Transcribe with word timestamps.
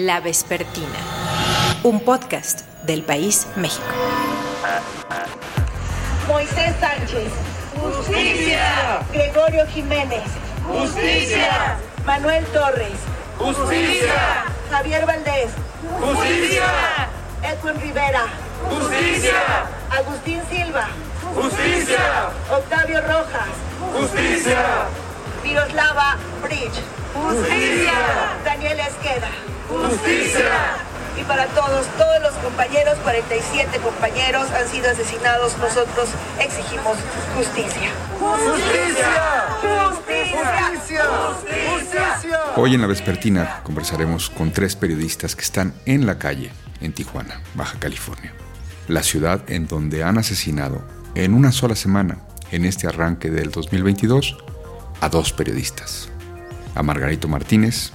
La 0.00 0.20
Vespertina, 0.20 1.00
un 1.82 1.98
podcast 1.98 2.60
del 2.84 3.02
país 3.02 3.48
México. 3.56 3.84
Moisés 6.28 6.72
Sánchez. 6.78 7.32
Justicia. 7.74 9.00
Gregorio 9.12 9.66
Jiménez. 9.66 10.22
Justicia. 10.68 11.78
Manuel 12.04 12.44
Torres. 12.46 13.00
Justicia. 13.40 14.44
Javier 14.70 15.04
Valdés. 15.04 15.50
Justicia. 15.98 16.62
Edwin 17.42 17.80
Rivera. 17.80 18.26
Justicia. 18.70 19.66
Agustín 19.90 20.40
Silva. 20.48 20.86
Justicia. 21.34 22.30
Octavio 22.52 23.00
Rojas. 23.00 23.50
Justicia. 23.98 24.64
Miroslava 25.42 26.16
Bridge. 26.40 26.84
Justicia. 27.14 27.94
Daniel 28.44 28.78
Esqueda. 28.78 29.57
Justicia. 29.68 30.76
Y 31.20 31.24
para 31.24 31.46
todos, 31.48 31.86
todos 31.98 32.22
los 32.22 32.32
compañeros, 32.34 32.96
47 33.02 33.78
compañeros 33.80 34.50
han 34.50 34.68
sido 34.68 34.90
asesinados. 34.90 35.58
Nosotros 35.58 36.08
exigimos 36.38 36.96
justicia. 37.36 37.90
Justicia. 38.20 39.48
Justicia. 39.60 41.04
Justicia. 41.72 42.40
Hoy 42.56 42.74
en 42.74 42.80
la 42.80 42.86
Vespertina 42.86 43.60
conversaremos 43.64 44.30
con 44.30 44.52
tres 44.52 44.76
periodistas 44.76 45.34
que 45.34 45.42
están 45.42 45.74
en 45.86 46.06
la 46.06 46.18
calle 46.18 46.52
en 46.80 46.92
Tijuana, 46.92 47.40
Baja 47.54 47.78
California, 47.78 48.32
la 48.86 49.02
ciudad 49.02 49.42
en 49.50 49.66
donde 49.66 50.04
han 50.04 50.18
asesinado 50.18 50.82
en 51.14 51.34
una 51.34 51.52
sola 51.52 51.74
semana, 51.74 52.18
en 52.52 52.64
este 52.64 52.86
arranque 52.86 53.30
del 53.30 53.50
2022, 53.50 54.38
a 55.00 55.08
dos 55.08 55.32
periodistas, 55.32 56.08
a 56.74 56.82
Margarito 56.82 57.28
Martínez 57.28 57.92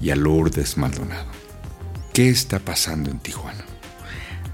y 0.00 0.10
a 0.10 0.16
Lourdes 0.16 0.76
Maldonado. 0.76 1.26
¿Qué 2.12 2.28
está 2.28 2.58
pasando 2.58 3.10
en 3.10 3.18
Tijuana? 3.18 3.64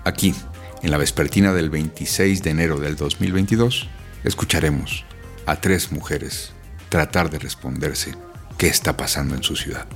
Aquí, 0.04 0.34
en 0.82 0.90
la 0.90 0.98
Vespertina 0.98 1.52
del 1.52 1.70
26 1.70 2.42
de 2.42 2.50
enero 2.50 2.78
del 2.78 2.96
2022, 2.96 3.88
escucharemos 4.24 5.04
a 5.46 5.56
tres 5.56 5.92
mujeres 5.92 6.52
tratar 6.88 7.30
de 7.30 7.38
responderse 7.38 8.14
qué 8.58 8.66
está 8.66 8.96
pasando 8.96 9.34
en 9.34 9.42
su 9.42 9.56
ciudad. 9.56 9.86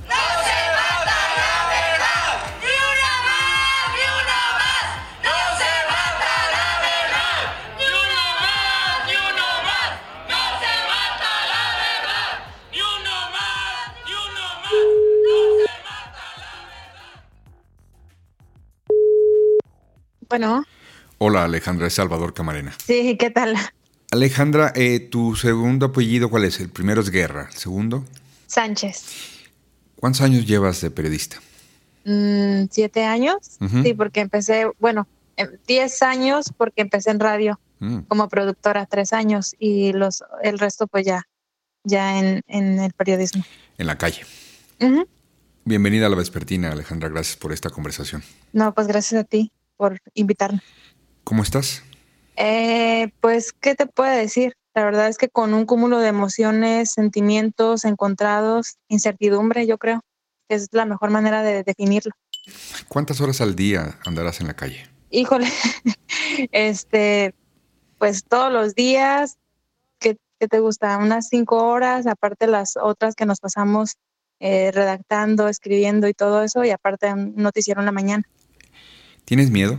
Bueno, 20.29 20.63
Hola 21.19 21.45
Alejandra, 21.45 21.87
es 21.87 21.93
Salvador 21.93 22.33
Camarena. 22.33 22.75
sí, 22.85 23.17
¿qué 23.17 23.29
tal? 23.31 23.55
Alejandra, 24.11 24.71
eh, 24.75 24.99
¿tu 24.99 25.35
segundo 25.35 25.87
apellido 25.87 26.29
cuál 26.29 26.43
es? 26.45 26.59
El 26.59 26.69
primero 26.69 27.01
es 27.01 27.09
Guerra, 27.09 27.47
¿el 27.51 27.57
segundo? 27.57 28.05
Sánchez. 28.47 29.03
¿Cuántos 29.95 30.21
años 30.21 30.45
llevas 30.45 30.79
de 30.81 30.91
periodista? 30.91 31.37
Mm, 32.05 32.65
¿Siete 32.71 33.03
años? 33.05 33.37
Sí, 33.83 33.93
porque 33.93 34.21
empecé, 34.21 34.65
bueno, 34.79 35.07
em, 35.35 35.49
diez 35.67 36.01
años 36.03 36.53
porque 36.55 36.81
empecé 36.81 37.11
en 37.11 37.19
radio 37.19 37.59
Mm, 37.79 37.99
como 38.07 38.27
productora, 38.27 38.87
tres 38.87 39.13
años 39.13 39.55
y 39.59 39.93
los 39.93 40.23
el 40.41 40.57
resto 40.57 40.87
pues 40.87 41.05
ya, 41.05 41.27
ya 41.83 42.17
en, 42.17 42.41
en 42.47 42.79
el 42.79 42.91
periodismo. 42.93 43.43
en 43.77 43.85
la 43.85 43.99
calle. 43.99 44.21
Bienvenida 45.63 46.07
a 46.07 46.09
la 46.09 46.15
Vespertina, 46.15 46.71
Alejandra, 46.71 47.09
gracias 47.09 47.35
por 47.37 47.53
esta 47.53 47.69
conversación. 47.69 48.23
No, 48.51 48.73
pues 48.73 48.87
gracias 48.87 49.21
a 49.21 49.23
ti 49.25 49.51
por 49.77 49.99
invitarme. 50.13 50.61
¿Cómo 51.23 51.43
estás? 51.43 51.83
Eh, 52.35 53.09
pues, 53.21 53.53
¿qué 53.53 53.75
te 53.75 53.85
puedo 53.85 54.11
decir? 54.11 54.55
La 54.73 54.85
verdad 54.85 55.07
es 55.07 55.17
que 55.17 55.29
con 55.29 55.53
un 55.53 55.65
cúmulo 55.65 55.99
de 55.99 56.09
emociones, 56.09 56.91
sentimientos 56.91 57.83
encontrados, 57.83 58.77
incertidumbre, 58.89 59.65
yo 59.65 59.77
creo 59.77 60.01
que 60.47 60.55
es 60.55 60.67
la 60.71 60.85
mejor 60.85 61.09
manera 61.09 61.41
de 61.41 61.63
definirlo. 61.63 62.11
¿Cuántas 62.87 63.19
horas 63.21 63.41
al 63.41 63.55
día 63.55 63.97
andarás 64.05 64.39
en 64.39 64.47
la 64.47 64.55
calle? 64.55 64.87
Híjole, 65.09 65.47
este, 66.51 67.33
pues 67.97 68.23
todos 68.23 68.51
los 68.51 68.75
días, 68.75 69.37
¿qué, 69.99 70.17
qué 70.39 70.47
te 70.47 70.59
gusta? 70.59 70.97
Unas 70.97 71.27
cinco 71.27 71.67
horas, 71.67 72.05
aparte 72.05 72.47
las 72.47 72.77
otras 72.77 73.15
que 73.15 73.25
nos 73.25 73.39
pasamos 73.39 73.95
eh, 74.39 74.71
redactando, 74.71 75.47
escribiendo 75.47 76.07
y 76.07 76.13
todo 76.13 76.43
eso, 76.43 76.63
y 76.63 76.69
aparte 76.69 77.11
un 77.11 77.33
noticiero 77.35 77.81
en 77.81 77.85
la 77.85 77.91
mañana. 77.91 78.23
¿Tienes 79.27 79.51
miedo? 79.51 79.77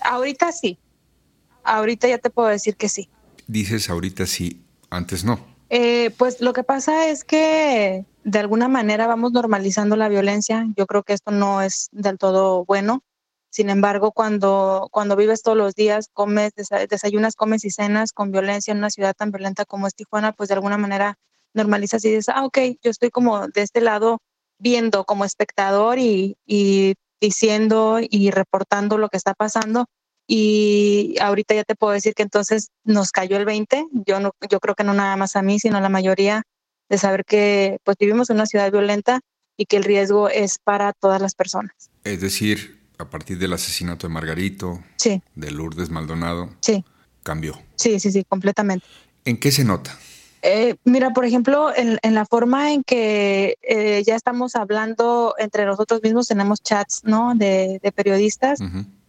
Ahorita 0.00 0.50
sí, 0.50 0.76
ahorita 1.62 2.08
ya 2.08 2.18
te 2.18 2.30
puedo 2.30 2.48
decir 2.48 2.74
que 2.76 2.88
sí. 2.88 3.08
Dices 3.46 3.88
ahorita 3.88 4.26
sí, 4.26 4.64
antes 4.90 5.24
no. 5.24 5.38
Eh, 5.70 6.10
pues 6.18 6.40
lo 6.40 6.52
que 6.52 6.64
pasa 6.64 7.06
es 7.08 7.22
que 7.22 8.04
de 8.24 8.38
alguna 8.40 8.66
manera 8.66 9.06
vamos 9.06 9.30
normalizando 9.30 9.94
la 9.94 10.08
violencia. 10.08 10.66
Yo 10.76 10.86
creo 10.88 11.04
que 11.04 11.12
esto 11.12 11.30
no 11.30 11.62
es 11.62 11.90
del 11.92 12.18
todo 12.18 12.64
bueno. 12.64 13.04
Sin 13.50 13.70
embargo, 13.70 14.10
cuando, 14.10 14.88
cuando 14.90 15.14
vives 15.14 15.42
todos 15.42 15.56
los 15.56 15.76
días, 15.76 16.08
comes, 16.12 16.52
desa- 16.56 16.88
desayunas, 16.88 17.36
comes 17.36 17.64
y 17.64 17.70
cenas 17.70 18.12
con 18.12 18.32
violencia 18.32 18.72
en 18.72 18.78
una 18.78 18.90
ciudad 18.90 19.14
tan 19.14 19.30
violenta 19.30 19.64
como 19.64 19.86
es 19.86 19.94
Tijuana, 19.94 20.32
pues 20.32 20.48
de 20.48 20.54
alguna 20.56 20.76
manera 20.76 21.18
normalizas 21.54 22.04
y 22.04 22.08
dices, 22.08 22.30
ah, 22.30 22.44
ok, 22.44 22.58
yo 22.82 22.90
estoy 22.90 23.10
como 23.10 23.46
de 23.46 23.62
este 23.62 23.80
lado 23.80 24.18
viendo 24.58 25.04
como 25.04 25.24
espectador 25.24 26.00
y, 26.00 26.36
y 26.44 26.94
diciendo 27.22 28.00
y 28.02 28.30
reportando 28.30 28.98
lo 28.98 29.08
que 29.08 29.16
está 29.16 29.32
pasando. 29.32 29.86
Y 30.26 31.16
ahorita 31.20 31.54
ya 31.54 31.64
te 31.64 31.74
puedo 31.74 31.92
decir 31.92 32.14
que 32.14 32.22
entonces 32.22 32.68
nos 32.84 33.10
cayó 33.12 33.36
el 33.38 33.44
20. 33.44 33.86
Yo, 34.06 34.20
no, 34.20 34.32
yo 34.50 34.60
creo 34.60 34.74
que 34.74 34.84
no 34.84 34.92
nada 34.92 35.16
más 35.16 35.36
a 35.36 35.42
mí, 35.42 35.58
sino 35.58 35.78
a 35.78 35.80
la 35.80 35.88
mayoría 35.88 36.42
de 36.90 36.98
saber 36.98 37.24
que 37.24 37.78
pues 37.84 37.96
vivimos 37.98 38.28
en 38.30 38.36
una 38.36 38.46
ciudad 38.46 38.70
violenta 38.70 39.20
y 39.56 39.66
que 39.66 39.76
el 39.76 39.84
riesgo 39.84 40.28
es 40.28 40.58
para 40.62 40.92
todas 40.92 41.22
las 41.22 41.34
personas. 41.34 41.72
Es 42.04 42.20
decir, 42.20 42.80
a 42.98 43.08
partir 43.08 43.38
del 43.38 43.52
asesinato 43.52 44.06
de 44.06 44.12
Margarito, 44.12 44.82
Sí, 44.96 45.22
de 45.34 45.50
Lourdes 45.50 45.90
Maldonado, 45.90 46.50
sí, 46.60 46.84
cambió. 47.22 47.58
sí, 47.76 47.98
sí, 48.00 48.10
sí, 48.12 48.24
completamente. 48.24 48.86
¿En 49.24 49.38
qué 49.38 49.52
se 49.52 49.64
nota? 49.64 49.96
Eh, 50.44 50.74
mira, 50.84 51.10
por 51.10 51.24
ejemplo, 51.24 51.72
en, 51.74 51.98
en 52.02 52.14
la 52.14 52.26
forma 52.26 52.72
en 52.72 52.82
que 52.82 53.56
eh, 53.62 54.02
ya 54.04 54.16
estamos 54.16 54.56
hablando 54.56 55.34
entre 55.38 55.64
nosotros 55.64 56.02
mismos, 56.02 56.26
tenemos 56.26 56.60
chats, 56.60 57.02
¿no? 57.04 57.34
De, 57.36 57.78
de 57.80 57.92
periodistas 57.92 58.58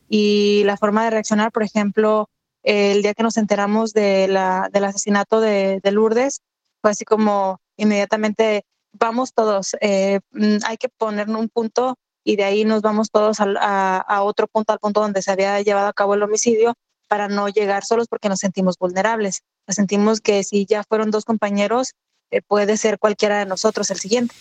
y 0.07 0.61
la 0.65 0.77
forma 0.77 1.03
de 1.03 1.09
reaccionar, 1.09 1.51
por 1.51 1.63
ejemplo, 1.63 2.29
el 2.61 3.01
día 3.01 3.15
que 3.15 3.23
nos 3.23 3.37
enteramos 3.37 3.93
de 3.93 4.27
la, 4.27 4.69
del 4.71 4.83
asesinato 4.83 5.41
de, 5.41 5.79
de 5.81 5.91
Lourdes, 5.91 6.41
fue 6.81 6.91
así 6.91 7.03
como 7.03 7.59
inmediatamente, 7.77 8.63
vamos 8.91 9.33
todos, 9.33 9.75
eh, 9.81 10.19
mm, 10.31 10.57
hay 10.67 10.77
que 10.77 10.89
poner 10.89 11.27
un 11.29 11.49
punto 11.49 11.97
y 12.23 12.35
de 12.35 12.43
ahí 12.43 12.63
nos 12.63 12.83
vamos 12.83 13.09
todos 13.09 13.37
a 13.39 14.21
otro 14.21 14.47
punto, 14.47 14.71
al 14.71 14.79
punto 14.79 15.01
donde 15.01 15.23
se 15.23 15.31
había 15.31 15.59
llevado 15.61 15.87
a 15.87 15.93
cabo 15.93 16.13
el 16.13 16.21
homicidio, 16.21 16.75
para 17.07 17.27
no 17.27 17.47
llegar 17.49 17.85
solos 17.85 18.07
porque 18.07 18.29
nos 18.29 18.39
sentimos 18.39 18.77
vulnerables. 18.77 19.41
Nos 19.67 19.75
sentimos 19.75 20.21
que 20.21 20.43
si 20.43 20.65
ya 20.65 20.83
fueron 20.83 21.11
dos 21.11 21.25
compañeros, 21.25 21.93
eh, 22.31 22.41
puede 22.41 22.77
ser 22.77 22.99
cualquiera 22.99 23.39
de 23.39 23.45
nosotros 23.45 23.89
el 23.91 23.99
siguiente. 23.99 24.35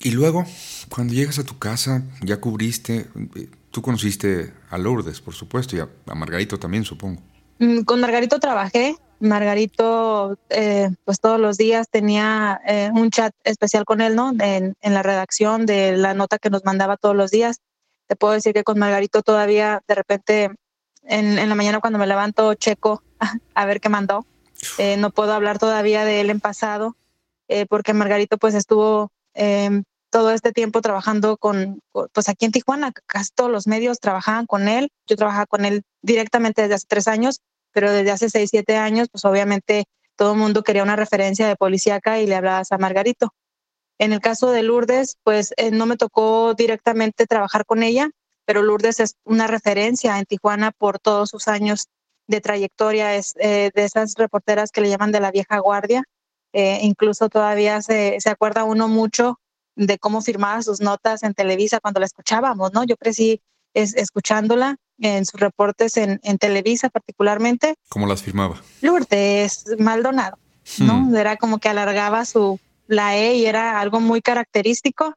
Y 0.00 0.10
luego, 0.10 0.44
cuando 0.90 1.14
llegas 1.14 1.38
a 1.38 1.44
tu 1.44 1.58
casa, 1.58 2.02
ya 2.22 2.40
cubriste, 2.40 3.06
eh, 3.36 3.48
tú 3.70 3.80
conociste 3.82 4.52
a 4.68 4.76
Lourdes, 4.78 5.20
por 5.20 5.34
supuesto, 5.34 5.76
y 5.76 5.80
a, 5.80 5.88
a 6.06 6.14
Margarito 6.14 6.58
también, 6.58 6.84
supongo. 6.84 7.22
Mm, 7.58 7.80
Con 7.82 8.00
Margarito 8.00 8.38
trabajé. 8.38 8.96
Margarito, 9.18 10.38
eh, 10.50 10.90
pues 11.04 11.20
todos 11.20 11.40
los 11.40 11.56
días 11.56 11.88
tenía 11.90 12.60
eh, 12.66 12.90
un 12.92 13.10
chat 13.10 13.32
especial 13.44 13.86
con 13.86 14.02
él, 14.02 14.14
¿no? 14.14 14.32
En, 14.38 14.74
en 14.82 14.94
la 14.94 15.02
redacción 15.02 15.64
de 15.64 15.96
la 15.96 16.12
nota 16.12 16.38
que 16.38 16.50
nos 16.50 16.66
mandaba 16.66 16.98
todos 16.98 17.16
los 17.16 17.30
días. 17.30 17.60
Te 18.08 18.16
puedo 18.16 18.34
decir 18.34 18.52
que 18.52 18.62
con 18.62 18.78
Margarito 18.78 19.22
todavía, 19.22 19.80
de 19.88 19.94
repente, 19.94 20.50
en, 21.06 21.38
en 21.38 21.48
la 21.48 21.54
mañana 21.54 21.80
cuando 21.80 21.98
me 21.98 22.06
levanto, 22.06 22.54
checo 22.54 23.02
a 23.54 23.66
ver 23.66 23.80
qué 23.80 23.88
mandó. 23.88 24.26
Eh, 24.78 24.96
no 24.96 25.10
puedo 25.10 25.32
hablar 25.32 25.58
todavía 25.58 26.04
de 26.04 26.20
él 26.20 26.30
en 26.30 26.40
pasado, 26.40 26.96
eh, 27.48 27.66
porque 27.66 27.92
Margarito 27.92 28.38
pues 28.38 28.54
estuvo 28.54 29.10
eh, 29.34 29.82
todo 30.10 30.30
este 30.30 30.52
tiempo 30.52 30.80
trabajando 30.80 31.36
con, 31.36 31.80
pues 31.92 32.28
aquí 32.28 32.46
en 32.46 32.52
Tijuana, 32.52 32.92
casi 33.06 33.30
todos 33.34 33.50
los 33.50 33.66
medios 33.66 34.00
trabajaban 34.00 34.46
con 34.46 34.68
él. 34.68 34.90
Yo 35.06 35.16
trabajaba 35.16 35.46
con 35.46 35.64
él 35.64 35.82
directamente 36.02 36.62
desde 36.62 36.74
hace 36.74 36.86
tres 36.88 37.08
años, 37.08 37.40
pero 37.72 37.92
desde 37.92 38.10
hace 38.10 38.30
seis, 38.30 38.50
siete 38.50 38.76
años, 38.76 39.08
pues 39.10 39.24
obviamente 39.24 39.84
todo 40.16 40.32
el 40.32 40.38
mundo 40.38 40.62
quería 40.62 40.82
una 40.82 40.96
referencia 40.96 41.46
de 41.46 41.56
policíaca 41.56 42.18
y 42.18 42.26
le 42.26 42.34
hablabas 42.34 42.72
a 42.72 42.78
Margarito. 42.78 43.34
En 43.98 44.12
el 44.12 44.20
caso 44.20 44.50
de 44.50 44.62
Lourdes, 44.62 45.16
pues 45.22 45.52
eh, 45.56 45.70
no 45.70 45.86
me 45.86 45.96
tocó 45.96 46.54
directamente 46.54 47.26
trabajar 47.26 47.64
con 47.64 47.82
ella, 47.82 48.10
pero 48.46 48.62
Lourdes 48.62 49.00
es 49.00 49.16
una 49.24 49.46
referencia 49.46 50.18
en 50.18 50.24
Tijuana 50.24 50.70
por 50.70 50.98
todos 50.98 51.28
sus 51.28 51.48
años 51.48 51.88
de 52.28 52.40
trayectoria, 52.40 53.14
es 53.14 53.34
eh, 53.38 53.70
de 53.74 53.84
esas 53.84 54.14
reporteras 54.16 54.70
que 54.70 54.80
le 54.80 54.88
llaman 54.88 55.12
de 55.12 55.20
la 55.20 55.30
vieja 55.30 55.58
guardia. 55.58 56.04
Eh, 56.52 56.78
incluso 56.82 57.28
todavía 57.28 57.82
se, 57.82 58.16
se 58.20 58.30
acuerda 58.30 58.64
uno 58.64 58.88
mucho 58.88 59.38
de 59.74 59.98
cómo 59.98 60.22
firmaba 60.22 60.62
sus 60.62 60.80
notas 60.80 61.22
en 61.22 61.34
Televisa 61.34 61.80
cuando 61.80 62.00
la 62.00 62.06
escuchábamos, 62.06 62.72
¿no? 62.72 62.84
Yo 62.84 62.96
crecí 62.96 63.42
es, 63.74 63.94
escuchándola 63.94 64.76
en 64.98 65.26
sus 65.26 65.38
reportes 65.38 65.98
en, 65.98 66.18
en, 66.22 66.38
Televisa 66.38 66.88
particularmente. 66.88 67.74
¿Cómo 67.90 68.06
las 68.06 68.22
firmaba? 68.22 68.62
Lourdes 68.80 69.66
Maldonado, 69.78 70.38
¿no? 70.78 71.00
Hmm. 71.00 71.16
Era 71.16 71.36
como 71.36 71.58
que 71.58 71.68
alargaba 71.68 72.24
su 72.24 72.58
la 72.86 73.16
E 73.16 73.34
y 73.34 73.46
era 73.46 73.80
algo 73.80 74.00
muy 74.00 74.22
característico 74.22 75.14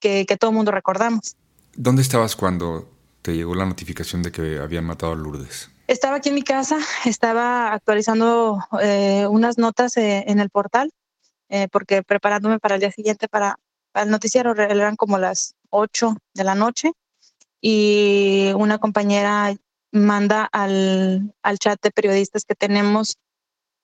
que, 0.00 0.26
que 0.26 0.36
todo 0.36 0.50
el 0.50 0.56
mundo 0.56 0.70
recordamos. 0.70 1.36
¿Dónde 1.76 2.02
estabas 2.02 2.36
cuando 2.36 2.88
te 3.22 3.34
llegó 3.34 3.54
la 3.54 3.66
notificación 3.66 4.22
de 4.22 4.32
que 4.32 4.58
habían 4.58 4.84
matado 4.84 5.12
a 5.12 5.16
Lourdes? 5.16 5.70
Estaba 5.86 6.16
aquí 6.16 6.30
en 6.30 6.34
mi 6.36 6.42
casa, 6.42 6.78
estaba 7.04 7.72
actualizando 7.72 8.58
eh, 8.80 9.26
unas 9.28 9.58
notas 9.58 9.96
eh, 9.96 10.24
en 10.26 10.40
el 10.40 10.50
portal, 10.50 10.90
eh, 11.48 11.68
porque 11.70 12.02
preparándome 12.02 12.58
para 12.58 12.76
el 12.76 12.80
día 12.80 12.90
siguiente 12.90 13.28
para, 13.28 13.58
el 13.94 14.10
noticiero, 14.10 14.52
eran 14.52 14.96
como 14.96 15.18
las 15.18 15.54
8 15.70 16.16
de 16.34 16.44
la 16.44 16.54
noche 16.54 16.92
y 17.60 18.50
una 18.56 18.78
compañera 18.78 19.54
manda 19.92 20.48
al, 20.50 21.32
al 21.42 21.58
chat 21.58 21.80
de 21.80 21.92
periodistas 21.92 22.44
que 22.44 22.56
tenemos 22.56 23.16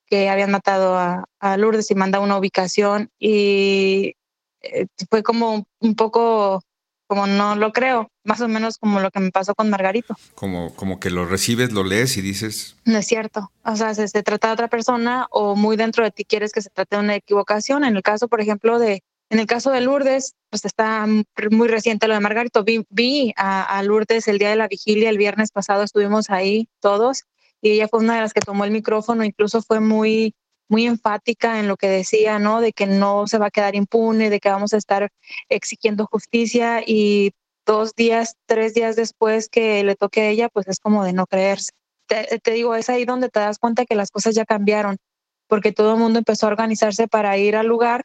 que 0.07 0.29
habían 0.29 0.51
matado 0.51 0.99
a, 0.99 1.25
a 1.39 1.57
Lourdes 1.57 1.91
y 1.91 1.95
manda 1.95 2.19
una 2.19 2.37
ubicación 2.37 3.11
y 3.19 4.17
eh, 4.61 4.87
fue 5.09 5.23
como 5.23 5.65
un 5.79 5.95
poco 5.95 6.63
como 7.11 7.27
no 7.27 7.57
lo 7.57 7.73
creo, 7.73 8.09
más 8.23 8.41
o 8.41 8.47
menos 8.47 8.79
como 8.79 9.01
lo 9.01 9.11
que 9.11 9.19
me 9.19 9.33
pasó 9.33 9.53
con 9.57 9.69
Margarito. 9.69 10.15
Como, 10.37 10.73
como 10.77 11.01
que 11.01 11.11
lo 11.11 11.27
recibes, 11.27 11.73
lo 11.73 11.83
lees 11.83 12.17
y 12.17 12.21
dices... 12.21 12.77
No 12.85 12.99
es 12.99 13.07
cierto, 13.09 13.51
o 13.65 13.75
sea, 13.75 13.97
se, 13.97 14.07
se 14.07 14.23
trata 14.23 14.47
de 14.47 14.53
otra 14.53 14.69
persona 14.69 15.27
o 15.33 15.57
muy 15.57 15.77
dentro 15.77 16.05
de 16.05 16.13
ti 16.13 16.25
quieres 16.25 16.53
que 16.53 16.63
se 16.63 16.71
trate 16.71 16.95
de 16.95 17.03
una 17.03 17.17
equivocación. 17.17 17.83
En 17.83 17.97
el 17.97 18.05
caso, 18.05 18.29
por 18.29 18.41
ejemplo, 18.41 18.79
de, 18.79 19.03
en 19.29 19.41
el 19.41 19.49
caso 19.49 19.73
de 19.73 19.81
Lourdes, 19.81 20.37
pues 20.51 20.65
está 20.65 21.05
muy 21.51 21.67
reciente 21.67 22.07
lo 22.07 22.15
de 22.15 22.21
Margarito. 22.21 22.63
Vi, 22.63 23.35
a, 23.37 23.83
Lourdes 23.83 24.29
el 24.29 24.39
día 24.39 24.51
de 24.51 24.57
la 24.57 24.69
vigilia, 24.69 25.11
el 25.11 25.19
viernes 25.19 25.51
pasado 25.51 25.83
estuvimos 25.83 26.31
ahí 26.31 26.69
todos 26.79 27.25
y 27.61 27.71
ella 27.71 27.89
fue 27.89 27.99
una 27.99 28.15
de 28.15 28.21
las 28.21 28.33
que 28.33 28.41
tomó 28.41 28.65
el 28.65 28.71
micrófono, 28.71 29.25
incluso 29.25 29.63
fue 29.63 29.81
muy, 29.81 30.37
muy 30.71 30.87
enfática 30.87 31.61
en 31.61 31.69
lo 31.69 31.77
que 31.77 31.89
decía, 31.89 32.39
¿no? 32.39 32.61
De 32.61 32.73
que 32.73 32.87
no 32.87 33.27
se 33.27 33.39
va 33.39 33.47
a 33.47 33.51
quedar 33.51 33.75
impune, 33.75 34.31
de 34.31 34.41
que 34.41 34.49
vamos 34.49 34.73
a 34.73 34.79
estar 34.79 35.11
exigiendo 35.49 36.07
justicia 36.07 36.83
y 36.87 37.33
dos 37.67 37.95
días, 37.95 38.37
tres 38.47 38.75
días 38.75 38.97
después 38.97 39.49
que 39.49 39.85
le 39.85 39.97
toque 39.97 40.23
a 40.23 40.29
ella, 40.29 40.49
pues 40.49 40.69
es 40.69 40.81
como 40.81 41.05
de 41.05 41.13
no 41.13 41.27
creerse. 41.27 41.73
Te, 42.07 42.41
te 42.41 42.51
digo, 42.53 42.75
es 42.75 42.89
ahí 42.91 43.05
donde 43.05 43.29
te 43.29 43.41
das 43.41 43.59
cuenta 43.59 43.85
que 43.85 43.95
las 43.95 44.11
cosas 44.11 44.35
ya 44.35 44.45
cambiaron, 44.45 44.97
porque 45.49 45.73
todo 45.73 45.93
el 45.95 45.99
mundo 46.01 46.19
empezó 46.19 46.47
a 46.47 46.51
organizarse 46.51 47.09
para 47.09 47.37
ir 47.39 47.57
al 47.57 47.67
lugar 47.67 48.05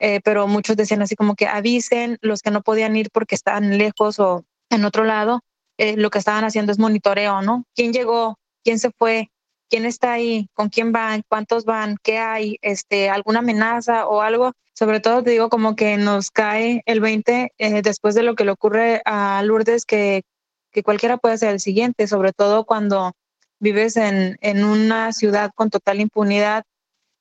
eh, 0.00 0.20
pero 0.22 0.46
muchos 0.46 0.76
decían 0.76 1.02
así 1.02 1.16
como 1.16 1.34
que 1.34 1.46
avisen 1.46 2.18
los 2.20 2.40
que 2.40 2.50
no 2.50 2.62
podían 2.62 2.96
ir 2.96 3.10
porque 3.10 3.34
estaban 3.34 3.78
lejos 3.78 4.20
o 4.20 4.44
en 4.70 4.84
otro 4.84 5.04
lado, 5.04 5.40
eh, 5.76 5.96
lo 5.96 6.10
que 6.10 6.18
estaban 6.18 6.44
haciendo 6.44 6.72
es 6.72 6.78
monitoreo, 6.78 7.42
¿no? 7.42 7.64
¿Quién 7.74 7.92
llegó? 7.92 8.38
¿Quién 8.62 8.78
se 8.78 8.90
fue? 8.90 9.30
¿Quién 9.68 9.84
está 9.84 10.12
ahí? 10.12 10.48
¿Con 10.54 10.68
quién 10.68 10.92
van? 10.92 11.22
¿Cuántos 11.28 11.64
van? 11.64 11.96
¿Qué 12.02 12.18
hay? 12.18 12.58
Este, 12.62 13.10
¿Alguna 13.10 13.40
amenaza 13.40 14.06
o 14.06 14.22
algo? 14.22 14.52
Sobre 14.72 15.00
todo 15.00 15.22
te 15.22 15.30
digo 15.30 15.48
como 15.48 15.76
que 15.76 15.96
nos 15.96 16.30
cae 16.30 16.82
el 16.86 17.00
20 17.00 17.52
eh, 17.58 17.82
después 17.82 18.14
de 18.14 18.22
lo 18.22 18.34
que 18.34 18.44
le 18.44 18.52
ocurre 18.52 19.02
a 19.04 19.42
Lourdes, 19.42 19.84
que, 19.84 20.22
que 20.70 20.82
cualquiera 20.82 21.18
puede 21.18 21.38
ser 21.38 21.50
el 21.50 21.60
siguiente, 21.60 22.06
sobre 22.06 22.32
todo 22.32 22.64
cuando 22.64 23.12
vives 23.60 23.96
en, 23.96 24.38
en 24.40 24.64
una 24.64 25.12
ciudad 25.12 25.50
con 25.54 25.70
total 25.70 26.00
impunidad 26.00 26.64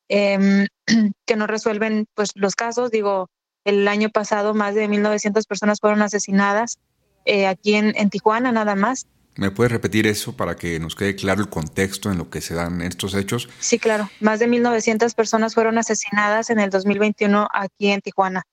eh, 0.10 0.68
que 1.26 1.36
no 1.36 1.48
resuelven 1.48 2.08
pues, 2.14 2.32
los 2.36 2.56
casos. 2.56 2.92
Digo, 2.92 3.30
el 3.66 3.88
año 3.88 4.10
pasado 4.10 4.54
más 4.54 4.76
de 4.76 4.88
1.900 4.88 5.46
personas 5.48 5.80
fueron 5.80 6.02
asesinadas 6.02 6.78
eh, 7.26 7.48
aquí 7.48 7.76
en, 7.76 7.94
en, 7.98 8.10
Tijuana 8.10 8.52
nada 8.52 8.76
más. 8.76 9.08
¿Me 9.38 9.52
puedes 9.52 9.72
repetir 9.72 10.08
eso 10.08 10.36
para 10.36 10.56
que 10.56 10.80
nos 10.80 10.96
quede 10.96 11.16
claro 11.16 11.42
el 11.42 11.50
contexto 11.50 12.12
en 12.12 12.18
lo 12.18 12.30
que 12.30 12.42
se 12.42 12.56
dan 12.56 12.82
estos 12.82 13.14
hechos? 13.14 13.50
Sí, 13.60 13.78
claro. 13.78 14.10
Más 14.20 14.40
de 14.40 14.48
1.900 14.48 15.14
personas 15.14 15.54
fueron 15.54 15.78
asesinadas 15.78 16.50
en 16.50 16.60
el 16.60 16.70
2021 16.72 17.48
aquí 17.54 17.92
en 17.92 18.02
Tijuana 18.02 18.44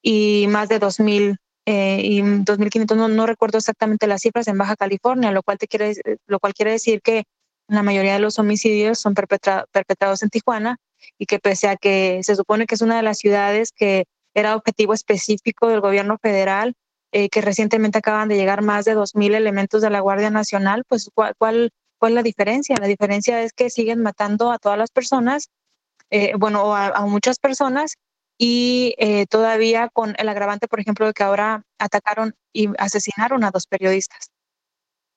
y 0.00 0.46
más 0.48 0.68
de 0.68 0.78
2.000 0.78 1.36
eh, 1.66 2.00
y 2.02 2.20
2.500, 2.20 2.94
no, 2.94 3.08
no 3.08 3.26
recuerdo 3.26 3.58
exactamente 3.58 4.06
las 4.06 4.20
cifras, 4.20 4.46
en 4.48 4.58
Baja 4.58 4.76
California, 4.76 5.32
lo 5.32 5.42
cual, 5.42 5.58
te 5.58 5.66
quiere, 5.66 5.94
lo 6.26 6.38
cual 6.38 6.52
quiere 6.52 6.72
decir 6.72 7.00
que 7.00 7.24
la 7.68 7.82
mayoría 7.82 8.12
de 8.12 8.18
los 8.18 8.38
homicidios 8.38 8.98
son 8.98 9.14
perpetrados 9.14 10.22
en 10.22 10.28
Tijuana 10.28 10.76
y 11.18 11.26
que 11.26 11.38
pese 11.38 11.68
a 11.68 11.76
que 11.76 12.20
se 12.22 12.36
supone 12.36 12.66
que 12.66 12.74
es 12.74 12.82
una 12.82 12.96
de 12.96 13.02
las 13.02 13.18
ciudades 13.18 13.72
que 13.74 14.04
era 14.34 14.56
objetivo 14.56 14.92
específico 14.92 15.68
del 15.68 15.80
gobierno 15.80 16.18
federal, 16.20 16.74
eh, 17.16 17.28
que 17.28 17.40
recientemente 17.40 17.98
acaban 17.98 18.28
de 18.28 18.34
llegar 18.34 18.60
más 18.60 18.84
de 18.84 18.96
2.000 18.96 19.36
elementos 19.36 19.80
de 19.82 19.88
la 19.88 20.00
Guardia 20.00 20.30
Nacional, 20.30 20.82
pues 20.88 21.10
¿cuál, 21.14 21.32
cuál, 21.38 21.70
cuál 21.96 22.10
es 22.10 22.16
la 22.16 22.22
diferencia? 22.24 22.76
La 22.76 22.88
diferencia 22.88 23.40
es 23.40 23.52
que 23.52 23.70
siguen 23.70 24.02
matando 24.02 24.50
a 24.50 24.58
todas 24.58 24.76
las 24.76 24.90
personas, 24.90 25.48
eh, 26.10 26.32
bueno, 26.36 26.74
a, 26.74 26.88
a, 26.88 27.06
muchas 27.06 27.38
personas 27.38 27.94
y 28.36 28.96
eh, 28.98 29.26
todavía 29.26 29.90
con 29.92 30.16
el 30.18 30.28
agravante, 30.28 30.66
por 30.66 30.80
ejemplo, 30.80 31.06
de 31.06 31.12
que 31.12 31.22
ahora 31.22 31.62
atacaron 31.78 32.34
y 32.52 32.68
asesinaron 32.78 33.44
a 33.44 33.52
dos 33.52 33.68
periodistas. 33.68 34.32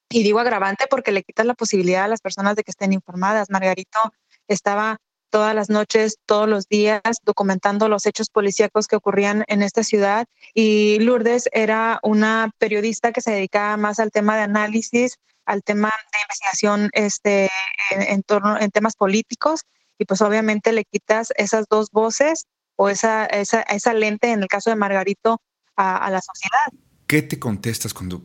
Y 0.07 0.21
digo 0.21 0.38
agravante 0.38 0.85
porque 0.88 1.11
le 1.11 1.23
quitas 1.23 1.47
la 1.47 1.55
posibilidad 1.55 2.03
a 2.03 2.07
las 2.07 2.21
personas 2.21 2.55
de 2.55 2.63
que 2.63 2.69
estén 2.69 2.93
informadas. 2.93 3.50
Margarito 3.50 4.13
estaba 4.47 4.97
todas 5.38 5.54
las 5.54 5.69
noches, 5.69 6.18
todos 6.25 6.50
los 6.50 6.68
días, 6.68 7.00
documentando 7.24 7.89
los 7.89 8.07
hechos 8.07 8.31
policíacos 8.31 8.88
que 8.88 8.95
ocurrían 8.95 9.44
en 9.48 9.62
esta 9.62 9.84
ciudad. 9.84 10.25
Y 10.56 10.98
Lourdes 10.98 11.48
era 11.51 12.00
una 12.01 12.50
periodista 12.57 13.12
que 13.12 13.22
se 13.22 13.30
dedicaba 13.30 13.78
más 13.78 14.00
al 14.00 14.10
tema 14.10 14.36
de 14.36 14.42
análisis, 14.42 15.19
al 15.45 15.62
tema 15.62 15.89
de 15.89 16.19
investigación 16.24 16.89
este, 16.94 17.51
en, 17.92 18.01
en 18.01 18.24
torno 18.24 18.60
en 18.60 18.72
temas 18.72 18.95
políticos. 18.95 19.62
Y 20.00 20.06
pues 20.06 20.24
obviamente 20.24 20.72
le 20.72 20.86
quitas 20.86 21.28
esas 21.36 21.68
dos 21.69 21.92
voces 21.92 22.48
o 22.75 22.89
esa, 22.89 23.28
esa, 23.28 23.62
esa 23.62 23.94
lente, 23.94 24.31
en 24.31 24.42
el 24.42 24.48
caso 24.48 24.72
de 24.72 24.75
Margarito, 24.75 25.39
a, 25.75 25.98
a 25.98 26.10
la 26.10 26.22
sociedad. 26.22 26.84
¿Qué 27.06 27.22
te 27.22 27.38
contestas 27.38 27.94
cuando 27.94 28.24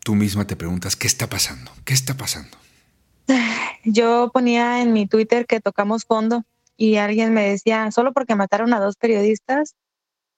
tú 0.00 0.16
misma 0.16 0.44
te 0.44 0.56
preguntas, 0.56 0.96
¿qué 0.96 1.06
está 1.06 1.28
pasando? 1.28 1.70
¿Qué 1.84 1.94
está 1.94 2.16
pasando? 2.16 2.58
Yo 3.90 4.30
ponía 4.32 4.82
en 4.82 4.92
mi 4.92 5.06
Twitter 5.06 5.46
que 5.46 5.60
tocamos 5.60 6.04
fondo 6.04 6.44
y 6.76 6.96
alguien 6.96 7.32
me 7.32 7.48
decía, 7.48 7.90
solo 7.90 8.12
porque 8.12 8.34
mataron 8.34 8.72
a 8.72 8.80
dos 8.80 8.96
periodistas, 8.96 9.74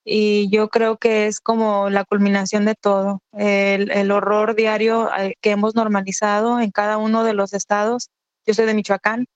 y 0.05 0.49
yo 0.51 0.69
creo 0.71 0.97
que 0.97 1.27
es 1.27 1.41
como 1.41 1.91
la 1.91 2.05
culminación 2.05 2.65
de 2.65 2.75
todo, 2.75 3.23
el, 3.33 4.11
horror 4.11 4.55
diario 4.55 5.11
eh, 5.17 5.35
que 5.41 5.51
hemos 5.51 5.75
normalizado 5.75 6.61
en 6.61 6.71
cada 6.71 6.97
uno 6.97 7.25
de 7.25 7.35
los 7.35 7.53
estados. 7.53 8.09
Yo 8.47 8.55
soy 8.55 8.67
de 8.67 8.75
Michoacán, 8.75 9.27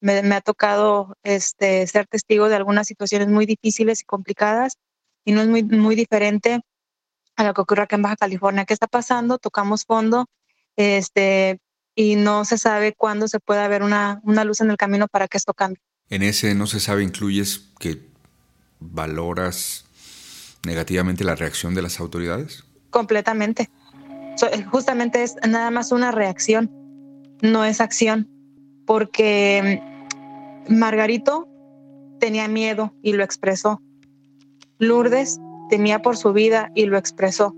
me, 0.00 0.22
me, 0.22 0.36
ha 0.36 0.40
tocado 0.40 1.16
este, 1.24 1.86
ser 1.86 2.06
testigo 2.06 2.48
de 2.48 2.56
algunas 2.56 2.86
situaciones 2.86 3.28
muy 3.28 3.46
difíciles 3.46 4.02
y 4.02 4.04
complicadas 4.04 4.74
y 5.24 5.32
no 5.32 5.42
es 5.42 5.48
muy, 5.48 5.64
muy 5.64 5.96
diferente 5.96 6.60
a 7.36 7.44
lo 7.44 7.54
que 7.54 7.60
ocurre 7.62 7.82
acá 7.82 7.96
en 7.96 8.02
Baja 8.02 8.16
California. 8.16 8.64
¿Qué 8.64 8.74
está 8.74 8.86
pasando? 8.86 9.38
Tocamos 9.38 9.84
fondo 9.84 10.26
este, 10.76 11.58
y 11.94 12.16
no 12.16 12.44
se 12.44 12.58
sabe 12.58 12.94
cuándo 12.94 13.28
se 13.28 13.40
puede 13.40 13.60
haber 13.60 13.82
una, 13.82 14.20
una 14.24 14.44
luz 14.44 14.60
en 14.60 14.70
el 14.70 14.76
camino 14.76 15.08
para 15.08 15.28
que 15.28 15.38
esto 15.38 15.54
cambie. 15.54 15.82
En 16.08 16.22
ese 16.22 16.54
no 16.54 16.66
se 16.66 16.80
sabe, 16.80 17.02
incluyes 17.02 17.70
que 17.78 18.12
valoras 18.80 19.84
negativamente 20.64 21.24
la 21.24 21.34
reacción 21.34 21.74
de 21.74 21.82
las 21.82 22.00
autoridades? 22.00 22.64
Completamente. 22.90 23.70
So, 24.36 24.48
justamente 24.70 25.22
es 25.22 25.36
nada 25.46 25.70
más 25.70 25.92
una 25.92 26.10
reacción, 26.10 26.70
no 27.42 27.64
es 27.64 27.80
acción, 27.80 28.28
porque 28.86 29.82
Margarito 30.68 31.48
tenía 32.18 32.48
miedo 32.48 32.94
y 33.02 33.12
lo 33.12 33.24
expresó. 33.24 33.80
Lourdes 34.78 35.38
temía 35.68 36.00
por 36.00 36.16
su 36.16 36.32
vida 36.32 36.70
y 36.74 36.86
lo 36.86 36.98
expresó. 36.98 37.54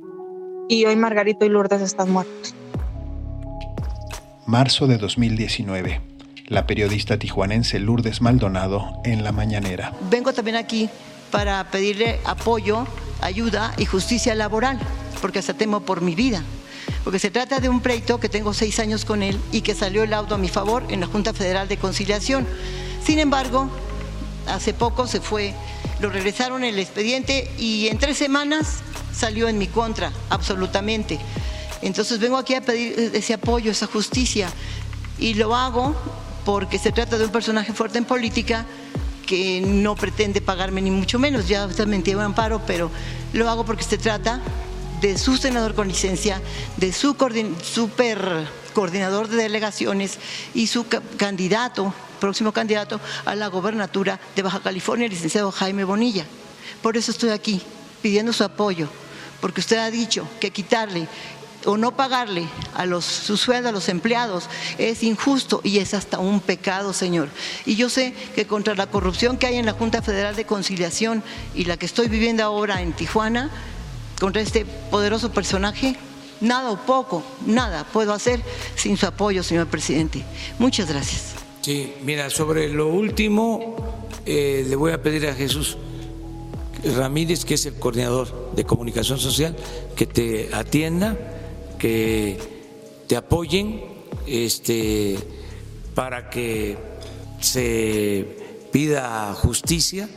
Y 0.68 0.84
hoy 0.86 0.96
Margarito 0.96 1.44
y 1.44 1.48
Lourdes 1.48 1.82
están 1.82 2.10
muertos. 2.10 2.54
Marzo 4.46 4.86
de 4.86 4.98
2019. 4.98 6.00
La 6.48 6.66
periodista 6.66 7.18
tijuanense 7.18 7.78
Lourdes 7.78 8.20
Maldonado 8.20 9.00
en 9.04 9.24
La 9.24 9.32
Mañanera. 9.32 9.94
Vengo 10.10 10.34
también 10.34 10.56
aquí 10.56 10.90
para 11.30 11.64
pedirle 11.70 12.20
apoyo, 12.24 12.86
ayuda 13.22 13.72
y 13.78 13.86
justicia 13.86 14.34
laboral, 14.34 14.78
porque 15.22 15.38
hasta 15.38 15.54
temo 15.54 15.80
por 15.80 16.02
mi 16.02 16.14
vida. 16.14 16.42
Porque 17.02 17.18
se 17.18 17.30
trata 17.30 17.60
de 17.60 17.70
un 17.70 17.80
pleito 17.80 18.20
que 18.20 18.28
tengo 18.28 18.52
seis 18.52 18.78
años 18.78 19.06
con 19.06 19.22
él 19.22 19.38
y 19.50 19.62
que 19.62 19.74
salió 19.74 20.02
el 20.02 20.12
auto 20.12 20.34
a 20.34 20.38
mi 20.38 20.48
favor 20.48 20.84
en 20.90 21.00
la 21.00 21.06
Junta 21.06 21.32
Federal 21.32 21.66
de 21.66 21.78
Conciliación. 21.78 22.46
Sin 23.02 23.18
embargo, 23.18 23.70
hace 24.46 24.74
poco 24.74 25.06
se 25.06 25.20
fue 25.20 25.54
lo 26.00 26.10
regresaron 26.10 26.64
el 26.64 26.78
expediente 26.78 27.50
y 27.58 27.88
en 27.88 27.98
tres 27.98 28.18
semanas 28.18 28.82
salió 29.14 29.48
en 29.48 29.56
mi 29.56 29.68
contra, 29.68 30.12
absolutamente. 30.28 31.18
Entonces 31.84 32.18
vengo 32.18 32.38
aquí 32.38 32.54
a 32.54 32.62
pedir 32.62 33.12
ese 33.14 33.34
apoyo, 33.34 33.70
esa 33.70 33.86
justicia 33.86 34.48
y 35.18 35.34
lo 35.34 35.54
hago 35.54 35.94
porque 36.46 36.78
se 36.78 36.92
trata 36.92 37.18
de 37.18 37.26
un 37.26 37.30
personaje 37.30 37.74
fuerte 37.74 37.98
en 37.98 38.06
política 38.06 38.64
que 39.26 39.60
no 39.60 39.94
pretende 39.94 40.40
pagarme 40.40 40.80
ni 40.80 40.90
mucho 40.90 41.18
menos, 41.18 41.46
ya 41.46 41.66
usted 41.66 41.86
me 41.86 41.96
entiende 41.96 42.24
amparo, 42.24 42.62
pero 42.66 42.90
lo 43.34 43.48
hago 43.50 43.66
porque 43.66 43.84
se 43.84 43.98
trata 43.98 44.40
de 45.02 45.18
su 45.18 45.36
senador 45.36 45.74
con 45.74 45.86
licencia, 45.86 46.40
de 46.78 46.90
su 46.92 47.14
super 47.62 48.48
coordinador 48.72 49.28
de 49.28 49.36
delegaciones 49.36 50.18
y 50.54 50.66
su 50.66 50.86
candidato, 51.18 51.92
próximo 52.18 52.52
candidato 52.52 52.98
a 53.26 53.34
la 53.34 53.48
gobernatura 53.48 54.18
de 54.34 54.42
Baja 54.42 54.60
California, 54.60 55.04
el 55.04 55.12
licenciado 55.12 55.52
Jaime 55.52 55.84
Bonilla. 55.84 56.24
Por 56.82 56.96
eso 56.96 57.10
estoy 57.10 57.30
aquí, 57.30 57.60
pidiendo 58.00 58.32
su 58.32 58.42
apoyo, 58.44 58.88
porque 59.42 59.60
usted 59.60 59.76
ha 59.76 59.90
dicho 59.90 60.26
que 60.40 60.50
quitarle 60.50 61.08
o 61.64 61.76
no 61.76 61.96
pagarle 61.96 62.46
a 62.74 62.86
los, 62.86 63.04
su 63.04 63.36
sueldo 63.36 63.68
a 63.68 63.72
los 63.72 63.88
empleados 63.88 64.48
es 64.78 65.02
injusto 65.02 65.60
y 65.64 65.78
es 65.78 65.94
hasta 65.94 66.18
un 66.18 66.40
pecado, 66.40 66.92
señor. 66.92 67.28
Y 67.66 67.76
yo 67.76 67.88
sé 67.88 68.14
que 68.34 68.46
contra 68.46 68.74
la 68.74 68.86
corrupción 68.86 69.36
que 69.36 69.46
hay 69.46 69.56
en 69.56 69.66
la 69.66 69.72
Junta 69.72 70.02
Federal 70.02 70.36
de 70.36 70.44
Conciliación 70.46 71.22
y 71.54 71.64
la 71.64 71.76
que 71.76 71.86
estoy 71.86 72.08
viviendo 72.08 72.42
ahora 72.42 72.82
en 72.82 72.92
Tijuana, 72.92 73.50
contra 74.20 74.42
este 74.42 74.64
poderoso 74.90 75.32
personaje, 75.32 75.96
nada 76.40 76.70
o 76.70 76.76
poco, 76.76 77.22
nada 77.46 77.84
puedo 77.84 78.12
hacer 78.12 78.40
sin 78.76 78.96
su 78.96 79.06
apoyo, 79.06 79.42
señor 79.42 79.66
presidente. 79.66 80.22
Muchas 80.58 80.88
gracias. 80.88 81.34
Sí, 81.62 81.94
mira, 82.02 82.30
sobre 82.30 82.68
lo 82.68 82.88
último, 82.88 83.76
eh, 84.26 84.64
le 84.68 84.76
voy 84.76 84.92
a 84.92 85.02
pedir 85.02 85.26
a 85.26 85.34
Jesús 85.34 85.76
Ramírez, 86.96 87.44
que 87.44 87.54
es 87.54 87.64
el 87.66 87.74
coordinador 87.74 88.52
de 88.54 88.64
comunicación 88.64 89.18
social, 89.18 89.56
que 89.96 90.06
te 90.06 90.54
atienda, 90.54 91.16
que 91.78 92.38
te 93.06 93.16
apoyen 93.16 93.82
este, 94.26 95.18
para 95.94 96.30
que 96.30 96.76
se 97.40 98.26
pida 98.72 99.34
justicia, 99.34 100.08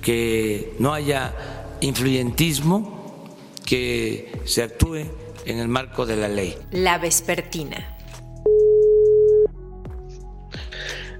que 0.00 0.74
no 0.78 0.94
haya 0.94 1.34
influyentismo, 1.80 3.34
que 3.64 4.40
se 4.44 4.62
actúe 4.62 5.06
en 5.44 5.58
el 5.58 5.68
marco 5.68 6.06
de 6.06 6.16
la 6.16 6.28
ley. 6.28 6.56
La 6.70 6.98
vespertina. 6.98 7.88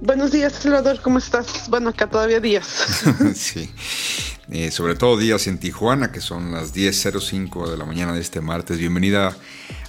Buenos 0.01 0.31
días, 0.31 0.51
Salvador, 0.53 0.99
¿cómo 1.01 1.17
estás? 1.17 1.69
Bueno, 1.69 1.89
acá 1.89 2.09
todavía 2.09 2.41
días. 2.41 2.65
sí, 3.35 3.69
eh, 4.53 4.69
sobre 4.69 4.93
todo 4.93 5.17
días 5.17 5.47
en 5.47 5.57
Tijuana, 5.57 6.11
que 6.11 6.21
son 6.21 6.51
las 6.51 6.75
10.05 6.75 7.71
de 7.71 7.75
la 7.75 7.85
mañana 7.85 8.13
de 8.13 8.21
este 8.21 8.39
martes. 8.39 8.77
Bienvenida 8.77 9.35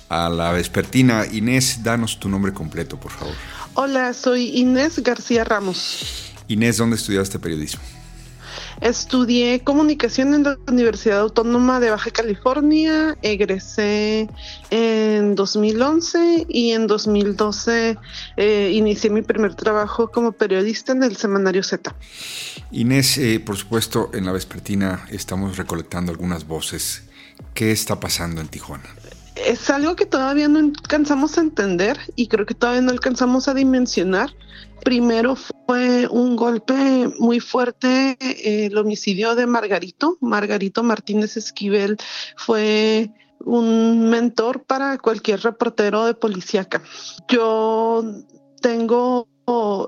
a 0.09 0.31
la 0.31 0.53
vespertina. 0.53 1.27
Inés, 1.31 1.83
danos 1.83 2.19
tu 2.19 2.31
nombre 2.31 2.55
completo, 2.55 2.99
por 2.99 3.13
favor. 3.13 3.35
Hola, 3.75 4.15
soy 4.15 4.57
Inés 4.57 5.03
García 5.03 5.45
Ramos. 5.45 6.33
Inés, 6.49 6.79
¿dónde 6.79 6.97
estudiaste 6.97 7.39
periodismo? 7.39 7.83
Estudié 8.81 9.61
comunicación 9.61 10.35
en 10.35 10.43
la 10.43 10.59
Universidad 10.69 11.21
Autónoma 11.21 11.81
de 11.81 11.91
Baja 11.91 12.11
California, 12.11 13.17
egresé 13.23 14.29
en 14.71 15.35
2011 15.35 16.47
y 16.49 16.73
en 16.73 16.87
2012 16.87 17.97
eh, 18.37 18.71
inicié 18.73 19.11
mi 19.11 19.23
primer 19.23 19.55
trabajo 19.55 20.11
como 20.11 20.33
periodista 20.33 20.93
en 20.93 21.03
el 21.03 21.17
semanario 21.17 21.63
Z. 21.63 21.95
Inés, 22.73 23.19
eh, 23.19 23.41
por 23.41 23.57
supuesto, 23.57 24.11
en 24.13 24.27
la 24.27 24.33
vespertina 24.33 25.07
estamos 25.11 25.57
recolectando 25.57 26.13
algunas 26.13 26.47
voces. 26.47 27.05
¿Qué 27.55 27.73
está 27.73 28.01
pasando 28.01 28.41
en 28.41 28.49
Tijuana? 28.49 28.89
Es 29.37 29.69
algo 29.71 29.97
que 29.97 30.07
todavía 30.07 30.49
no 30.49 30.59
alcanzamos 30.59 31.39
a 31.39 31.41
entender 31.41 31.99
y 32.17 32.29
creo 32.29 32.47
que 32.47 32.55
todavía 32.55 32.83
no 32.83 32.93
alcanzamos 32.93 33.49
a 33.49 33.55
dimensionar 33.55 34.31
Primero 34.85 35.35
fue 35.67 36.07
un 36.09 36.37
golpe 36.37 37.09
muy 37.19 37.41
fuerte, 37.41 38.17
eh, 38.21 38.67
el 38.67 38.77
homicidio 38.77 39.35
de 39.35 39.47
Margarito. 39.47 40.19
Margarito 40.21 40.83
Martínez 40.83 41.37
Esquivel 41.37 41.97
fue 42.37 43.11
un 43.41 44.09
mentor 44.11 44.65
para 44.65 44.99
cualquier 44.99 45.41
reportero 45.41 46.07
de 46.07 46.15
policíaca. 46.15 46.83
Yo 47.29 48.05
tengo 48.61 49.29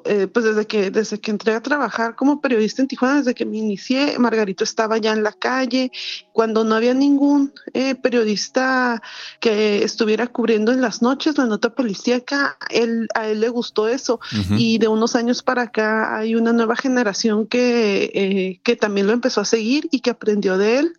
eh, 0.05 0.27
pues 0.27 0.45
desde 0.45 0.67
que, 0.67 0.91
desde 0.91 1.19
que 1.19 1.31
entré 1.31 1.55
a 1.55 1.63
trabajar 1.63 2.15
como 2.15 2.41
periodista 2.41 2.83
en 2.83 2.89
Tijuana, 2.89 3.19
desde 3.19 3.35
que 3.35 3.47
me 3.47 3.57
inicié, 3.57 4.19
Margarito 4.19 4.65
estaba 4.65 4.99
ya 4.99 5.13
en 5.13 5.23
la 5.23 5.33
calle, 5.33 5.91
cuando 6.33 6.63
no 6.65 6.75
había 6.75 6.93
ningún 6.93 7.55
eh, 7.73 7.95
periodista 7.95 9.03
que 9.41 9.83
estuviera 9.83 10.27
cubriendo 10.27 10.73
en 10.73 10.83
las 10.83 11.01
noches 11.01 11.39
la 11.39 11.47
nota 11.47 11.75
policíaca, 11.75 12.59
él, 12.69 13.09
a 13.15 13.29
él 13.29 13.41
le 13.41 13.49
gustó 13.49 13.89
eso. 13.89 14.21
Y 14.51 14.79
de 14.79 14.89
unos 14.89 15.17
años 15.17 15.43
para 15.43 15.63
acá 15.63 16.19
hay 16.19 16.35
una 16.35 16.53
nueva 16.53 16.77
generación 16.77 17.47
que, 17.47 18.11
eh, 18.15 18.61
que 18.63 18.77
también 18.77 19.07
lo 19.07 19.15
empezó 19.15 19.41
a 19.41 19.47
seguir 19.47 19.89
y 19.91 20.01
que 20.01 20.11
aprendió 20.11 20.59
de 20.59 20.79
él 20.81 20.93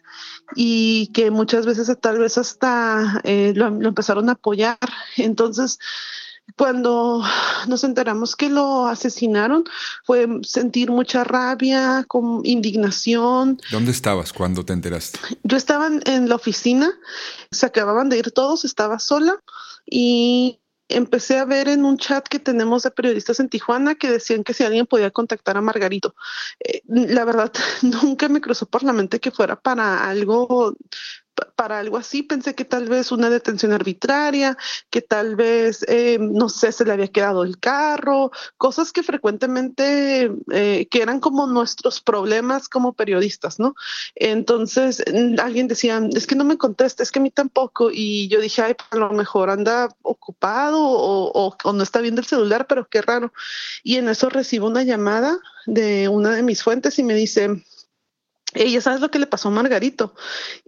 y 0.56 1.08
que 1.14 1.30
muchas 1.30 1.66
veces 1.66 1.96
tal 2.02 2.18
vez 2.18 2.38
hasta 2.38 3.22
lo, 3.24 3.70
lo 3.70 3.88
empezaron 3.88 4.30
a 4.30 4.34
apoyar. 4.34 4.78
Entonces, 5.18 5.78
cuando 6.56 7.24
nos 7.68 7.84
enteramos 7.84 8.36
que 8.36 8.50
lo 8.50 8.88
asesinaron, 8.88 9.66
fue 10.06 10.28
sentir 10.44 10.90
mucha 10.92 11.24
rabia, 11.24 12.06
con 12.08 12.42
indignación. 12.46 13.60
¿Dónde 13.72 13.92
estabas 13.92 14.34
cuando 14.34 14.64
te 14.64 14.74
enteraste? 14.74 15.20
Yo 15.44 15.58
estaba 15.58 15.88
en 15.88 16.30
la 16.30 16.36
oficina, 16.36 16.92
se 17.52 17.66
acababan 17.66 18.10
de 18.10 18.18
ir 18.18 18.32
todos, 18.32 18.66
estaba 18.66 19.00
sola 19.00 19.40
y 19.86 20.60
empecé 20.90 21.38
a 21.38 21.46
ver 21.46 21.68
en 21.68 21.86
un 21.86 21.98
chat 21.98 22.26
que 22.28 22.40
tenemos 22.40 22.84
de 22.84 22.92
periodistas 22.92 23.40
en 23.40 23.50
Tijuana 23.50 23.96
que 23.96 24.10
decían 24.10 24.44
que 24.44 24.54
si 24.54 24.64
alguien 24.64 24.86
podía 24.86 25.12
contactar 25.12 25.58
a 25.58 25.62
Margarito. 25.62 26.16
Eh, 26.60 26.82
la 26.88 27.26
verdad, 27.26 27.52
nunca 27.82 28.30
me 28.30 28.42
cruzó 28.42 28.66
por 28.66 28.84
la 28.84 28.94
mente 28.94 29.20
que 29.20 29.32
fuera 29.32 29.60
para 29.60 30.10
algo 30.10 30.76
para 31.56 31.80
algo 31.80 31.98
así. 31.98 32.24
Pensé 32.24 32.56
que 32.56 32.66
tal 32.66 32.88
vez 32.88 33.12
una 33.12 33.30
detención 33.30 33.74
arbitraria, 33.74 34.58
que 34.90 35.02
tal 35.02 35.36
vez, 35.36 35.86
eh, 35.88 36.18
no 36.20 36.50
sé, 36.50 36.72
se 36.72 36.86
le 36.86 36.94
había 36.94 37.08
quedado 37.08 37.44
el 37.44 37.60
carro, 37.60 38.32
cosas 38.58 38.92
que 38.92 39.04
frecuentemente, 39.04 40.32
eh, 40.52 40.88
que 40.90 41.02
eran 41.02 41.20
como 41.20 41.48
nuestros 41.48 42.02
problemas 42.02 42.70
como 42.70 42.94
periodistas, 42.94 43.60
¿no? 43.60 43.76
Entonces, 44.16 45.04
alguien 45.42 45.68
decía, 45.68 46.02
es 46.14 46.28
que 46.28 46.36
no 46.36 46.44
me 46.44 46.58
contesta, 46.58 47.04
es 47.04 47.12
que 47.12 47.20
a 47.20 47.22
mí 47.22 47.32
tampoco. 47.32 47.90
Y 47.92 48.28
yo 48.28 48.40
dije, 48.40 48.62
ay, 48.62 48.76
pues, 48.76 48.88
a 48.92 48.98
lo 48.98 49.12
mejor 49.12 49.50
anda 49.50 49.90
ocupado 50.02 50.80
o, 50.82 51.56
o 51.64 51.74
no 51.74 51.84
está 51.84 52.02
viendo 52.02 52.22
el 52.22 52.28
celular, 52.28 52.68
pero 52.68 52.88
qué 52.88 53.02
raro. 53.02 53.34
Y 53.84 53.98
en 53.98 54.10
eso 54.10 54.30
recibo 54.30 54.68
una 54.68 54.84
llamada 54.84 55.40
de 55.66 56.08
una 56.08 56.32
de 56.32 56.44
mis 56.44 56.64
fuentes 56.64 56.98
y 57.00 57.04
me 57.04 57.14
dice, 57.14 57.64
ella, 58.54 58.80
¿sabes 58.80 59.02
lo 59.02 59.12
que 59.12 59.20
le 59.20 59.28
pasó 59.28 59.50
a 59.50 59.52
Margarito? 59.52 60.16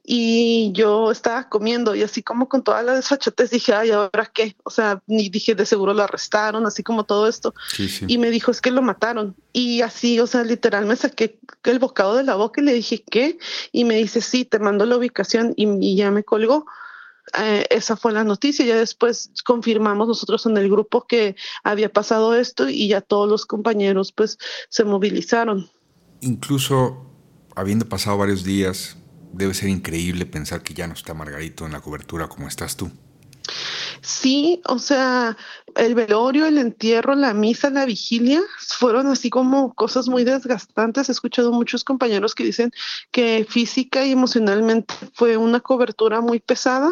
Y 0.03 0.71
yo 0.73 1.11
estaba 1.11 1.47
comiendo 1.47 1.95
y 1.95 2.03
así 2.03 2.21
como 2.21 2.49
con 2.49 2.63
todas 2.63 2.83
las 2.83 2.97
desfachatez 2.97 3.51
dije, 3.51 3.73
ay, 3.73 3.91
¿ahora 3.91 4.29
qué? 4.33 4.55
O 4.63 4.69
sea, 4.69 5.01
ni 5.07 5.29
dije, 5.29 5.55
de 5.55 5.65
seguro 5.65 5.93
lo 5.93 6.03
arrestaron, 6.03 6.65
así 6.65 6.83
como 6.83 7.05
todo 7.05 7.27
esto. 7.27 7.53
Y 8.07 8.17
me 8.17 8.31
dijo, 8.31 8.51
es 8.51 8.59
que 8.59 8.71
lo 8.71 8.81
mataron. 8.81 9.35
Y 9.53 9.81
así, 9.81 10.19
o 10.19 10.27
sea, 10.27 10.43
literal 10.43 10.85
me 10.85 10.95
saqué 10.95 11.39
el 11.63 11.79
bocado 11.79 12.15
de 12.15 12.23
la 12.23 12.35
boca 12.35 12.59
y 12.59 12.65
le 12.65 12.73
dije, 12.73 13.03
¿qué? 13.09 13.37
Y 13.71 13.85
me 13.85 13.95
dice, 13.95 14.19
sí, 14.21 14.45
te 14.45 14.59
mando 14.59 14.85
la 14.85 14.97
ubicación 14.97 15.53
y, 15.55 15.95
ya 15.95 16.11
me 16.11 16.23
colgó. 16.23 16.65
Eh, 17.37 17.65
esa 17.69 17.95
fue 17.95 18.11
la 18.11 18.23
noticia. 18.25 18.65
Ya 18.65 18.77
después 18.77 19.31
confirmamos 19.45 20.07
nosotros 20.07 20.45
en 20.45 20.57
el 20.57 20.69
grupo 20.69 21.07
que 21.07 21.35
había 21.63 21.89
pasado 21.93 22.35
esto 22.35 22.67
y 22.67 22.89
ya 22.89 23.01
todos 23.01 23.29
los 23.29 23.45
compañeros 23.45 24.11
pues 24.11 24.37
se 24.69 24.83
movilizaron. 24.83 25.69
Incluso 26.21 27.08
habiendo 27.59 27.89
pasado 27.89 28.17
varios 28.17 28.45
días, 28.45 28.95
debe 29.33 29.53
ser 29.53 29.67
increíble 29.67 30.25
pensar 30.25 30.63
que 30.63 30.73
ya 30.73 30.87
no 30.87 30.93
está 30.93 31.13
Margarito 31.13 31.65
en 31.65 31.73
la 31.73 31.81
cobertura 31.81 32.29
como 32.29 32.47
estás 32.47 32.77
tú. 32.77 32.89
Sí, 34.01 34.61
o 34.65 34.79
sea, 34.79 35.37
el 35.75 35.95
velorio, 35.95 36.45
el 36.45 36.57
entierro, 36.57 37.15
la 37.15 37.33
misa, 37.33 37.69
la 37.69 37.85
vigilia, 37.85 38.41
fueron 38.59 39.07
así 39.07 39.29
como 39.29 39.73
cosas 39.73 40.07
muy 40.07 40.23
desgastantes. 40.23 41.09
He 41.09 41.11
escuchado 41.11 41.51
muchos 41.51 41.83
compañeros 41.83 42.35
que 42.35 42.43
dicen 42.43 42.71
que 43.11 43.45
física 43.47 44.05
y 44.05 44.11
emocionalmente 44.11 44.93
fue 45.13 45.37
una 45.37 45.59
cobertura 45.59 46.21
muy 46.21 46.39
pesada. 46.39 46.91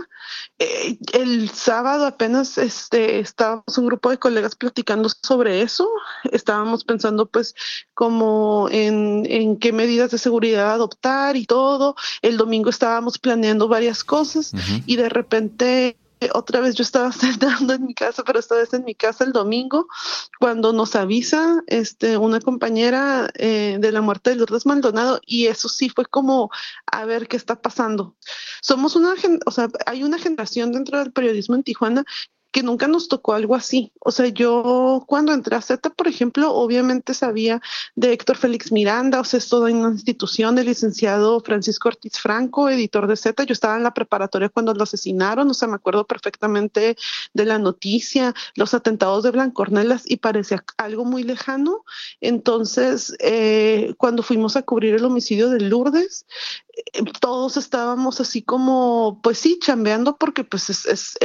Eh, 0.60 0.98
el 1.14 1.50
sábado 1.50 2.06
apenas 2.06 2.58
este, 2.58 3.20
estábamos 3.20 3.78
un 3.78 3.86
grupo 3.88 4.10
de 4.10 4.20
colegas 4.20 4.56
platicando 4.56 5.10
sobre 5.10 5.62
eso. 5.62 5.90
Estábamos 6.32 6.84
pensando 6.84 7.26
pues 7.26 7.56
como 7.94 8.68
en, 8.72 9.26
en 9.30 9.58
qué 9.58 9.72
medidas 9.72 10.12
de 10.12 10.18
seguridad 10.18 10.72
adoptar 10.72 11.36
y 11.36 11.46
todo. 11.46 11.96
El 12.22 12.38
domingo 12.38 12.70
estábamos 12.70 13.18
planeando 13.18 13.68
varias 13.68 14.04
cosas 14.04 14.52
y 14.86 14.96
de 14.96 15.10
repente 15.10 15.98
otra 16.34 16.60
vez 16.60 16.76
yo 16.76 16.84
estaba 16.84 17.12
sentando 17.14 17.74
en 17.74 17.86
mi 17.86 17.94
casa, 17.94 18.24
pero 18.24 18.40
esta 18.40 18.56
vez 18.56 18.74
en 18.74 18.84
mi 18.84 18.96
casa 18.96 19.24
el 19.24 19.32
domingo, 19.32 19.88
cuando 20.40 20.74
nos 20.74 20.96
avisa 20.96 21.64
este, 21.68 22.18
una 22.18 22.40
compañera 22.40 23.30
eh, 23.36 23.78
de 23.80 23.92
la 23.92 24.02
muerte 24.02 24.32
de 24.32 24.38
Lourdes 24.38 24.66
Maldonado, 24.66 25.20
y 25.26 25.48
eso 25.48 25.70
sí 25.70 25.90
fue 25.90 26.06
como 26.06 26.50
a 26.92 27.06
ver 27.06 27.28
qué 27.28 27.38
está 27.38 27.62
pasando. 27.62 28.16
Somos 28.62 28.96
una, 28.96 29.16
o 29.46 29.52
sea, 29.52 29.68
hay 29.86 30.04
una 30.04 30.18
generación 30.20 30.72
dentro 30.72 31.00
del 31.00 31.12
periodismo 31.12 31.56
en 31.56 31.64
Tijuana 31.64 32.06
que 32.58 32.64
nunca 32.64 32.88
nos 32.88 33.08
tocó 33.08 33.36
algo 33.36 33.54
así. 33.54 33.92
O 34.00 34.10
sea, 34.10 34.30
yo 34.30 35.04
cuando 35.06 35.32
entré 35.32 35.56
a 35.56 35.62
Z, 35.62 35.92
por 35.92 36.08
ejemplo, 36.08 36.56
obviamente 36.56 37.14
sabía 37.14 37.62
de 37.96 38.14
Héctor 38.14 38.36
Félix 38.36 38.72
Miranda, 38.72 39.20
o 39.20 39.24
sea, 39.24 39.38
es 39.38 39.48
toda 39.48 39.72
una 39.72 39.90
institución, 39.90 40.58
el 40.58 40.66
licenciado 40.66 41.40
Francisco 41.42 41.90
Ortiz 41.90 42.18
Franco, 42.18 42.68
editor 42.68 43.06
de 43.06 43.16
Z. 43.16 43.44
Yo 43.44 43.54
estaba 43.54 43.78
en 43.78 43.84
la 43.84 43.94
preparatoria 43.94 44.50
cuando 44.50 44.74
lo 44.74 44.82
asesinaron, 44.82 45.48
o 45.48 45.54
sea, 45.54 45.68
me 45.68 45.76
acuerdo 45.76 46.08
perfectamente 46.08 46.98
de 47.36 47.46
la 47.46 47.60
noticia, 47.60 48.34
los 48.56 48.74
atentados 48.74 49.22
de 49.22 49.30
Blancornelas 49.30 50.10
y 50.10 50.18
parecía 50.18 50.66
algo 50.78 51.06
muy 51.06 51.22
lejano. 51.22 51.86
Entonces, 52.22 53.16
eh, 53.20 53.94
cuando 54.00 54.24
fuimos 54.24 54.56
a 54.56 54.64
cubrir 54.64 54.96
el 54.96 55.06
homicidio 55.06 55.52
de 55.52 55.60
Lourdes, 55.60 56.26
eh, 56.94 57.04
todos 57.20 57.58
estábamos 57.58 58.20
así 58.22 58.42
como, 58.42 59.20
pues 59.22 59.40
sí, 59.40 59.60
chambeando 59.60 60.18
porque 60.18 60.44
pues 60.44 60.70
es, 60.70 61.18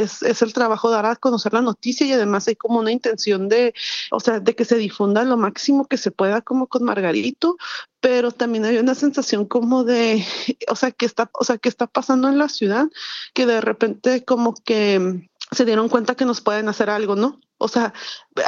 el 0.43 0.53
trabajo 0.53 0.89
a 0.89 1.17
conocer 1.23 1.55
la 1.55 1.62
noticia 1.62 2.07
y 2.07 2.12
además 2.12 2.49
hay 2.49 2.57
como 2.57 2.81
una 2.81 2.93
intención 2.93 3.49
de, 3.49 3.73
o 4.11 4.21
sea, 4.21 4.41
de 4.41 4.55
que 4.55 4.67
se 4.67 4.76
difunda 4.76 5.25
lo 5.25 5.38
máximo 5.38 5.87
que 5.87 5.97
se 5.97 6.11
pueda 6.11 6.43
como 6.43 6.67
con 6.67 6.85
Margarito, 6.85 7.57
pero 8.00 8.33
también 8.33 8.67
hay 8.67 8.76
una 8.76 8.95
sensación 8.95 9.47
como 9.47 9.85
de, 9.85 10.26
o 10.69 10.76
sea, 10.76 10.91
que 10.91 11.07
está, 11.07 11.31
o 11.33 11.45
sea, 11.45 11.57
que 11.57 11.71
está 11.71 11.87
pasando 11.87 12.29
en 12.29 12.37
la 12.37 12.49
ciudad, 12.49 12.88
que 13.33 13.47
de 13.47 13.61
repente 13.62 14.25
como 14.25 14.55
que 14.55 15.29
se 15.52 15.64
dieron 15.64 15.88
cuenta 15.88 16.14
que 16.17 16.25
nos 16.25 16.41
pueden 16.41 16.69
hacer 16.69 16.91
algo, 16.91 17.14
¿no? 17.14 17.41
O 17.59 17.69
sea, 17.69 17.95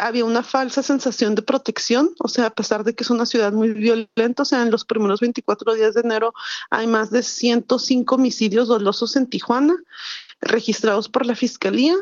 había 0.01 0.25
una 0.25 0.43
falsa 0.43 0.83
sensación 0.83 1.37
de 1.37 1.43
protección, 1.43 2.11
o 2.19 2.27
sea, 2.27 2.47
a 2.47 2.51
pesar 2.51 2.83
de 2.83 2.95
que 2.97 3.05
es 3.05 3.11
una 3.11 3.27
ciudad 3.27 3.53
muy 3.53 3.73
violenta, 3.73 4.43
o 4.43 4.45
sea, 4.45 4.63
en 4.63 4.73
los 4.73 4.85
primeros 4.85 5.21
24 5.21 5.75
días 5.75 5.95
de 5.95 6.01
enero 6.01 6.35
hay 6.69 6.89
más 6.89 7.13
de 7.13 7.23
105 7.23 8.17
homicidios 8.17 8.67
dolosos 8.67 9.15
en 9.15 9.29
Tijuana 9.29 9.77
registrados 10.45 11.09
por 11.09 11.27
la 11.27 11.35
fiscalía 11.35 11.95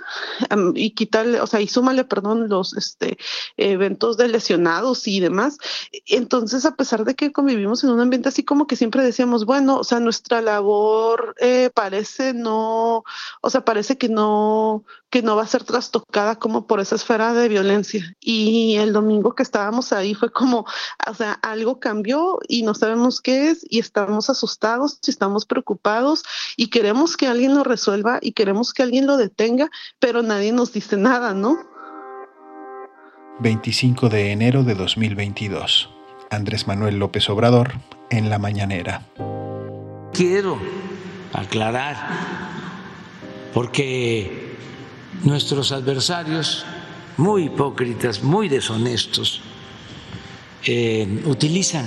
y 0.75 0.91
quitarle, 0.91 1.41
o 1.41 1.47
sea, 1.47 1.61
y 1.61 1.69
súmale, 1.69 2.05
perdón, 2.05 2.49
los 2.49 2.75
este, 2.77 3.19
eventos 3.57 4.17
de 4.17 4.29
lesionados 4.29 5.07
y 5.09 5.21
demás. 5.21 5.59
Entonces, 6.07 6.65
a 6.65 6.77
pesar 6.77 7.05
de 7.05 7.15
que 7.15 7.33
convivimos 7.33 7.85
en 7.85 7.91
un 7.91 8.01
ambiente 8.01 8.29
así 8.29 8.45
como 8.45 8.67
que 8.67 8.77
siempre 8.77 9.03
decíamos, 9.03 9.45
bueno, 9.45 9.77
o 9.79 9.85
sea, 9.85 10.01
nuestra 10.01 10.43
labor 10.43 11.35
eh, 11.41 11.71
parece 11.75 12.35
no, 12.35 13.05
o 13.41 13.51
sea, 13.51 13.65
parece 13.65 13.97
que 13.99 14.09
no, 14.09 14.85
que 15.11 15.23
no 15.23 15.37
va 15.37 15.43
a 15.43 15.47
ser 15.47 15.65
trastocada 15.65 16.37
como 16.37 16.67
por 16.67 16.81
esa 16.81 16.97
esfera 16.97 17.35
de 17.35 17.49
violencia. 17.49 18.17
Y 18.21 18.77
el 18.77 18.93
domingo 18.93 19.35
que 19.35 19.43
estábamos 19.43 19.93
ahí 19.93 20.15
fue 20.15 20.33
como, 20.33 20.65
o 21.07 21.15
sea, 21.15 21.33
algo 21.43 21.81
cambió 21.81 22.39
y 22.49 22.63
no 22.63 22.75
sabemos 22.75 23.21
qué 23.21 23.51
es 23.51 23.67
y 23.69 23.79
estamos 23.79 24.31
asustados, 24.31 24.99
y 25.07 25.11
estamos 25.11 25.47
preocupados 25.47 26.25
y 26.57 26.69
queremos 26.69 27.17
que 27.17 27.27
alguien 27.27 27.55
lo 27.55 27.65
resuelva 27.65 28.19
y 28.23 28.32
queremos 28.33 28.73
que 28.73 28.83
alguien 28.83 29.07
lo 29.07 29.17
detenga, 29.17 29.71
pero 29.99 30.23
nadie 30.23 30.53
nos 30.53 30.73
dice 30.73 30.97
nada, 30.97 31.35
¿no? 31.35 31.59
25 33.41 34.09
de 34.09 34.33
enero 34.33 34.63
de 34.63 34.75
2022. 34.75 35.91
Andrés 36.31 36.67
Manuel 36.67 36.99
López 36.99 37.29
Obrador 37.29 37.73
en 38.11 38.31
la 38.31 38.39
mañanera. 38.39 39.03
Quiero 40.13 40.59
aclarar, 41.33 41.97
porque 43.53 44.57
nuestros 45.25 45.73
adversarios, 45.73 46.65
muy 47.17 47.45
hipócritas, 47.45 48.23
muy 48.23 48.49
deshonestos, 48.49 49.43
eh, 50.65 51.23
utilizan 51.27 51.87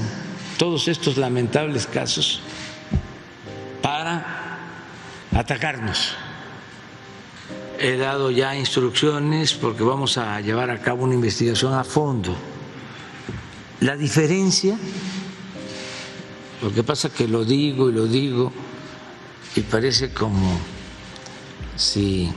todos 0.57 0.87
estos 0.87 1.17
lamentables 1.17 1.87
casos 1.87 2.41
para 3.81 4.57
atacarnos 5.31 6.15
he 7.79 7.97
dado 7.97 8.31
ya 8.31 8.55
instrucciones 8.55 9.53
porque 9.53 9.83
vamos 9.83 10.17
a 10.17 10.39
llevar 10.41 10.69
a 10.69 10.81
cabo 10.81 11.03
una 11.03 11.15
investigación 11.15 11.73
a 11.73 11.83
fondo. 11.83 12.35
La 13.81 13.95
diferencia, 13.95 14.77
lo 16.61 16.73
que 16.73 16.83
pasa 16.83 17.09
que 17.09 17.27
lo 17.27 17.43
digo 17.45 17.89
y 17.89 17.93
lo 17.93 18.05
digo 18.05 18.51
y 19.55 19.61
parece 19.61 20.11
como 20.11 20.59
si 21.75 22.31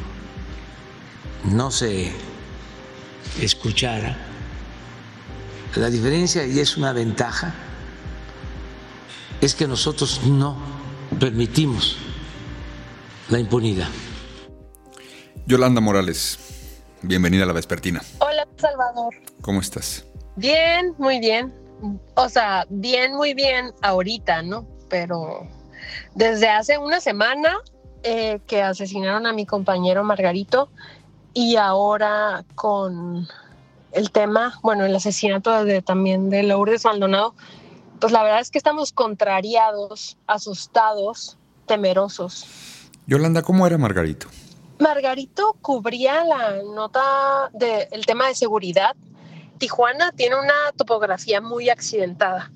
no 1.45 1.71
se 1.71 2.13
escuchara, 3.41 4.17
la 5.77 5.91
diferencia, 5.91 6.47
y 6.47 6.59
es 6.59 6.77
una 6.77 6.93
ventaja, 6.93 7.55
es 9.41 9.55
que 9.55 9.69
nosotros 9.69 10.23
no 10.25 10.57
permitimos 11.21 11.97
la 13.29 13.39
impunidad. 13.39 13.89
Yolanda 15.49 15.81
Morales, 15.81 16.39
bienvenida 17.01 17.45
a 17.45 17.47
la 17.47 17.55
Vespertina. 17.55 18.03
Hola, 18.19 18.47
Salvador. 18.59 19.15
¿Cómo 19.41 19.63
estás? 19.63 20.05
Bien, 20.37 20.95
muy 20.99 21.21
bien. 21.21 21.55
O 22.17 22.29
sea, 22.29 22.67
bien, 22.69 23.15
muy 23.15 23.33
bien 23.33 23.73
ahorita, 23.81 24.43
¿no? 24.43 24.67
Pero 24.91 25.49
desde 26.15 26.51
hace 26.51 26.77
una 26.77 27.01
semana 27.01 27.61
eh, 28.03 28.41
que 28.47 28.61
asesinaron 28.61 29.27
a 29.27 29.33
mi 29.33 29.47
compañero 29.47 30.05
Margarito 30.05 30.69
y 31.33 31.57
ahora 31.57 32.45
con 32.55 33.27
el 33.93 34.11
tema, 34.11 34.61
bueno, 34.63 34.85
el 34.85 34.95
asesinato 34.95 35.65
de, 35.65 35.81
también 35.81 36.29
de 36.29 36.43
Lourdes 36.43 36.85
Maldonado, 36.85 37.35
pues 38.01 38.13
la 38.13 38.23
verdad 38.23 38.41
es 38.41 38.51
que 38.51 38.59
estamos 38.59 38.93
contrariados, 38.93 40.19
asustados, 40.27 41.39
temerosos. 41.65 42.47
Yolanda, 43.07 43.41
¿cómo 43.41 43.67
era 43.67 43.79
Margarito? 43.79 44.29
Margarito 44.79 45.57
cubría 45.61 46.25
la 46.25 46.63
nota 46.63 47.51
del 47.53 48.07
tema 48.07 48.29
de 48.29 48.35
seguridad. 48.35 48.95
Tijuana 49.59 50.13
tiene 50.13 50.37
una 50.37 50.73
topografía 50.77 51.41
muy 51.41 51.69
accidentada 51.69 52.53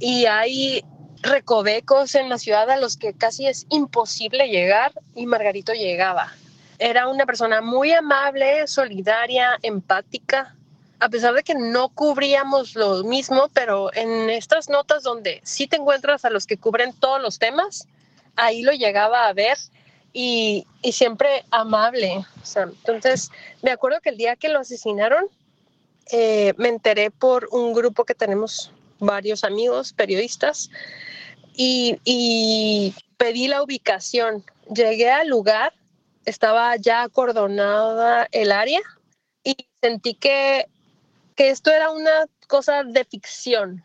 y 0.00 0.26
hay 0.26 0.84
recovecos 1.22 2.16
en 2.16 2.28
la 2.28 2.38
ciudad 2.38 2.68
a 2.68 2.78
los 2.78 2.96
que 2.96 3.14
casi 3.14 3.46
es 3.46 3.66
imposible 3.70 4.48
llegar 4.48 4.92
y 5.14 5.26
Margarito 5.26 5.72
llegaba. 5.72 6.32
Era 6.80 7.06
una 7.06 7.26
persona 7.26 7.60
muy 7.60 7.92
amable, 7.92 8.66
solidaria, 8.66 9.56
empática, 9.62 10.56
a 10.98 11.08
pesar 11.08 11.34
de 11.34 11.44
que 11.44 11.54
no 11.54 11.90
cubríamos 11.90 12.74
lo 12.74 13.04
mismo, 13.04 13.48
pero 13.54 13.94
en 13.94 14.30
estas 14.30 14.68
notas 14.68 15.04
donde 15.04 15.40
sí 15.44 15.68
te 15.68 15.76
encuentras 15.76 16.24
a 16.24 16.30
los 16.30 16.44
que 16.44 16.58
cubren 16.58 16.92
todos 16.92 17.22
los 17.22 17.38
temas, 17.38 17.86
ahí 18.34 18.62
lo 18.62 18.72
llegaba 18.72 19.28
a 19.28 19.32
ver 19.32 19.58
y, 20.12 20.66
siempre 20.92 21.44
amable. 21.50 22.24
entonces, 22.56 23.30
me 23.62 23.70
acuerdo 23.70 24.00
que 24.00 24.10
el 24.10 24.16
día 24.16 24.36
que 24.36 24.48
lo 24.48 24.58
asesinaron, 24.60 25.24
eh, 26.10 26.52
me 26.56 26.68
enteré 26.68 27.10
por 27.10 27.48
un 27.52 27.72
grupo 27.72 28.04
que 28.04 28.14
tenemos 28.14 28.72
varios 28.98 29.44
amigos 29.44 29.92
periodistas 29.92 30.70
y, 31.54 31.98
y, 32.04 32.94
pedí 33.16 33.48
la 33.48 33.62
ubicación. 33.62 34.44
Llegué 34.74 35.10
al 35.10 35.28
lugar, 35.28 35.72
estaba 36.24 36.76
ya 36.76 37.02
acordonada 37.02 38.28
el 38.32 38.52
área 38.52 38.80
y 39.44 39.56
sentí 39.80 40.14
que, 40.14 40.66
que 41.36 41.50
esto 41.50 41.70
era 41.70 41.90
una 41.90 42.26
cosa 42.48 42.84
de 42.84 43.04
ficción, 43.04 43.84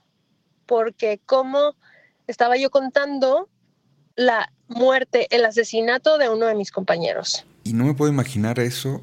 porque 0.65 1.19
como 1.25 1.75
estaba 2.27 2.57
yo 2.57 2.69
contando 2.69 3.47
la 4.15 4.51
muerte, 4.67 5.27
el 5.29 5.45
asesinato 5.45 6.17
de 6.17 6.29
uno 6.29 6.45
de 6.45 6.55
mis 6.55 6.71
compañeros. 6.71 7.45
Y 7.63 7.73
no 7.73 7.85
me 7.85 7.93
puedo 7.93 8.11
imaginar 8.11 8.59
eso 8.59 9.01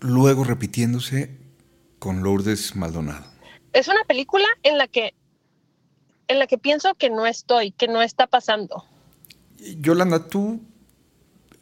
luego 0.00 0.44
repitiéndose 0.44 1.30
con 1.98 2.22
Lourdes 2.22 2.76
Maldonado. 2.76 3.24
Es 3.72 3.88
una 3.88 4.04
película 4.04 4.46
en 4.62 4.78
la 4.78 4.86
que 4.88 5.14
en 6.26 6.38
la 6.38 6.46
que 6.46 6.56
pienso 6.56 6.94
que 6.94 7.10
no 7.10 7.26
estoy, 7.26 7.70
que 7.70 7.86
no 7.86 8.00
está 8.00 8.26
pasando. 8.26 8.84
Yolanda, 9.78 10.26
tú 10.26 10.62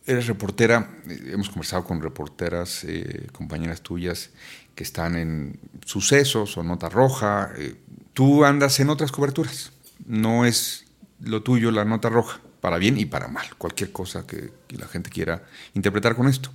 eres 0.07 0.29
reportera, 0.29 1.01
hemos 1.09 1.49
conversado 1.49 1.85
con 1.85 2.01
reporteras, 2.01 2.85
eh, 2.85 3.27
compañeras 3.33 3.83
tuyas 3.83 4.31
que 4.77 4.85
están 4.85 5.17
en 5.17 5.61
sucesos 5.85 6.57
o 6.57 6.63
nota 6.63 6.89
roja. 6.89 7.53
Eh, 7.57 7.75
tú 8.13 8.45
andas 8.45 8.79
en 8.79 8.89
otras 8.89 9.11
coberturas, 9.11 9.73
no 10.07 10.45
es 10.45 10.85
lo 11.21 11.43
tuyo 11.43 11.73
la 11.73 11.85
nota 11.85 12.09
roja 12.09 12.41
para 12.63 12.79
bien 12.79 12.97
y 12.97 13.07
para 13.07 13.27
mal, 13.27 13.45
cualquier 13.59 13.91
cosa 13.91 14.25
que, 14.25 14.53
la 14.69 14.87
gente 14.87 15.11
quiera 15.11 15.43
interpretar 15.75 16.15
con 16.15 16.29
esto. 16.29 16.51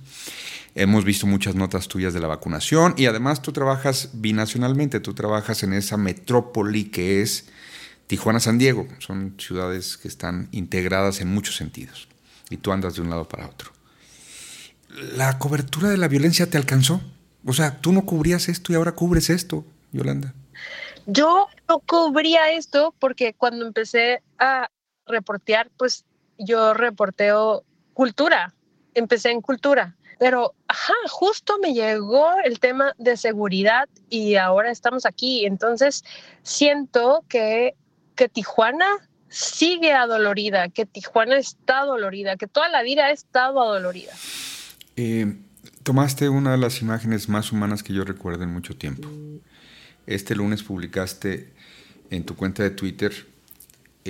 Hemos 0.74 1.04
visto 1.04 1.26
muchas 1.26 1.54
notas 1.54 1.86
tuyas 1.86 2.14
de 2.14 2.20
la 2.20 2.26
vacunación 2.26 2.94
y 2.96 3.04
además 3.04 3.42
tú 3.42 3.52
trabajas 3.52 4.08
binacionalmente, 4.14 5.00
tú 5.00 5.12
trabajas 5.12 5.62
en 5.64 5.74
esa 5.74 5.98
metrópoli 5.98 6.86
que 6.86 7.20
es 7.20 7.50
Tijuana-San 8.06 8.56
Diego, 8.56 8.88
son 9.00 9.34
ciudades 9.38 9.98
que 9.98 10.08
están 10.08 10.48
integradas 10.50 11.20
en 11.20 11.28
muchos 11.28 11.56
sentidos 11.56 12.08
y 12.48 12.56
tú 12.56 12.72
andas 12.72 12.94
de 12.94 13.02
un 13.02 13.10
lado 13.10 13.28
para 13.28 13.46
otro. 13.46 13.70
¿La 15.14 15.38
cobertura 15.38 15.90
de 15.90 15.98
la 15.98 16.08
violencia 16.08 16.48
te 16.48 16.56
alcanzó? 16.56 17.02
O 17.44 17.52
sea, 17.52 17.82
tú 17.82 17.92
no 17.92 18.06
cubrías 18.06 18.48
esto 18.48 18.72
y 18.72 18.76
ahora 18.76 18.92
cubres 18.92 19.28
esto, 19.28 19.66
Yolanda. 19.92 20.32
Yo 21.04 21.48
no 21.68 21.80
cubría 21.80 22.50
esto 22.52 22.94
porque 22.98 23.34
cuando 23.34 23.66
empecé 23.66 24.22
a 24.38 24.70
reportear, 25.08 25.70
pues 25.76 26.04
yo 26.38 26.74
reporteo 26.74 27.64
cultura. 27.94 28.54
empecé 28.94 29.30
en 29.30 29.40
cultura. 29.40 29.96
Pero, 30.18 30.54
ajá, 30.66 30.94
justo 31.08 31.58
me 31.58 31.72
llegó 31.72 32.28
el 32.44 32.58
tema 32.58 32.92
de 32.98 33.16
seguridad 33.16 33.88
y 34.10 34.34
ahora 34.34 34.70
estamos 34.70 35.06
aquí. 35.06 35.46
Entonces, 35.46 36.04
siento 36.42 37.24
que, 37.28 37.74
que 38.16 38.28
Tijuana 38.28 38.86
sigue 39.28 39.92
adolorida, 39.92 40.68
que 40.68 40.86
Tijuana 40.86 41.36
está 41.36 41.82
dolorida, 41.82 42.36
que 42.36 42.48
toda 42.48 42.68
la 42.68 42.82
vida 42.82 43.06
ha 43.06 43.10
estado 43.12 43.62
adolorida. 43.62 44.12
Eh, 44.96 45.36
tomaste 45.84 46.28
una 46.28 46.52
de 46.52 46.58
las 46.58 46.82
imágenes 46.82 47.28
más 47.28 47.52
humanas 47.52 47.84
que 47.84 47.92
yo 47.92 48.04
recuerdo 48.04 48.42
en 48.42 48.52
mucho 48.52 48.76
tiempo. 48.76 49.08
Este 50.06 50.34
lunes 50.34 50.64
publicaste 50.64 51.52
en 52.10 52.24
tu 52.24 52.34
cuenta 52.34 52.62
de 52.62 52.70
Twitter 52.70 53.12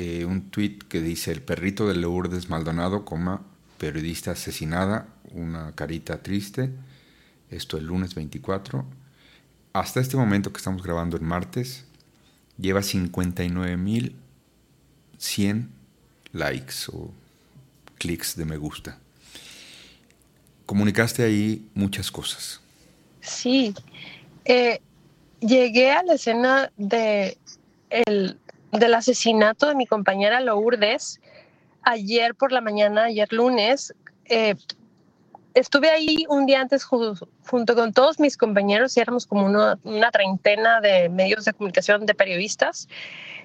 eh, 0.01 0.25
un 0.25 0.53
tweet 0.53 0.79
que 0.89 1.01
dice 1.01 1.33
el 1.33 1.43
perrito 1.43 1.89
de 1.89 1.97
Lourdes 1.97 2.49
Maldonado, 2.49 3.05
coma, 3.05 3.43
periodista 3.79 4.31
asesinada, 4.31 5.09
una 5.33 5.75
carita 5.75 6.23
triste. 6.23 6.71
Esto 7.51 7.79
el 7.79 7.87
lunes 7.87 8.15
24. 8.15 8.87
Hasta 9.73 9.99
este 9.99 10.17
momento 10.17 10.53
que 10.53 10.59
estamos 10.59 10.85
grabando 10.85 11.17
el 11.17 11.25
martes, 11.25 11.85
lleva 12.59 12.79
59.100 12.79 15.69
likes 16.33 16.75
o 16.93 17.11
clics 17.99 18.37
de 18.37 18.45
me 18.45 18.57
gusta. 18.57 19.01
Comunicaste 20.65 21.25
ahí 21.25 21.69
muchas 21.75 22.13
cosas. 22.13 22.61
Sí. 23.21 23.75
Eh, 24.45 24.81
llegué 25.41 25.91
a 25.91 26.05
la 26.05 26.15
escena 26.15 26.71
de 26.77 27.37
el, 27.91 28.39
del 28.73 28.95
asesinato 28.95 29.67
de 29.67 29.75
mi 29.75 29.87
compañera 29.87 30.41
Lourdes 30.41 31.21
ayer 31.83 32.35
por 32.35 32.53
la 32.53 32.61
mañana, 32.61 33.05
ayer 33.05 33.33
lunes. 33.33 33.95
Eh, 34.27 34.55
estuve 35.55 35.91
ahí 35.91 36.27
un 36.29 36.47
día 36.47 36.61
antes 36.61 36.85
junto 36.85 37.75
con 37.75 37.93
todos 37.93 38.21
mis 38.21 38.37
compañeros 38.37 38.97
y 38.97 39.01
éramos 39.01 39.27
como 39.27 39.47
una, 39.47 39.79
una 39.85 40.11
treintena 40.11 40.81
de 40.81 41.09
medios 41.09 41.45
de 41.45 41.53
comunicación, 41.53 42.07
de 42.07 42.15
periodistas. 42.15 42.89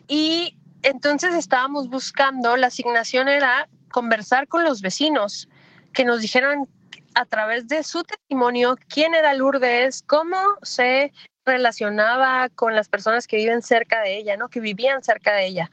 Y 0.08 0.58
entonces 0.84 1.34
estábamos 1.34 1.90
buscando, 1.90 2.58
la 2.58 2.68
asignación 2.68 3.30
era 3.30 3.70
conversar 3.92 4.48
con 4.48 4.64
los 4.64 4.82
vecinos 4.82 5.48
que 5.94 6.04
nos 6.04 6.22
dijeran 6.22 6.68
a 7.16 7.26
través 7.26 7.68
de 7.68 7.84
su 7.84 8.04
testimonio 8.04 8.76
quién 8.90 9.14
era 9.14 9.34
Lourdes, 9.34 10.04
cómo 10.06 10.38
se 10.64 11.14
relacionaba 11.46 12.50
con 12.50 12.76
las 12.76 12.88
personas 12.88 13.28
que 13.28 13.38
viven 13.38 13.62
cerca 13.62 14.02
de 14.02 14.18
ella, 14.18 14.38
¿no? 14.38 14.50
Que 14.50 14.60
vivían 14.60 15.04
cerca 15.04 15.34
de 15.34 15.48
ella. 15.48 15.72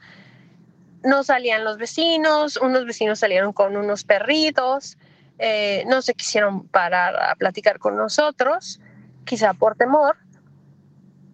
No 1.03 1.23
salían 1.23 1.63
los 1.63 1.77
vecinos, 1.77 2.57
unos 2.57 2.85
vecinos 2.85 3.19
salieron 3.19 3.53
con 3.53 3.75
unos 3.75 4.03
perritos, 4.03 4.97
eh, 5.39 5.83
no 5.87 6.01
se 6.01 6.13
quisieron 6.13 6.67
parar 6.67 7.15
a 7.15 7.35
platicar 7.35 7.79
con 7.79 7.95
nosotros, 7.95 8.79
quizá 9.25 9.53
por 9.53 9.75
temor. 9.75 10.17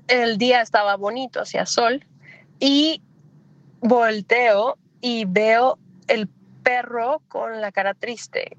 El 0.08 0.38
día 0.38 0.62
estaba 0.62 0.96
bonito, 0.96 1.42
hacía 1.42 1.66
sol, 1.66 2.06
y 2.60 3.02
volteo 3.82 4.78
y 5.02 5.26
veo 5.26 5.78
el 6.08 6.30
perro 6.64 7.22
con 7.28 7.60
la 7.60 7.72
cara 7.72 7.94
triste, 7.94 8.56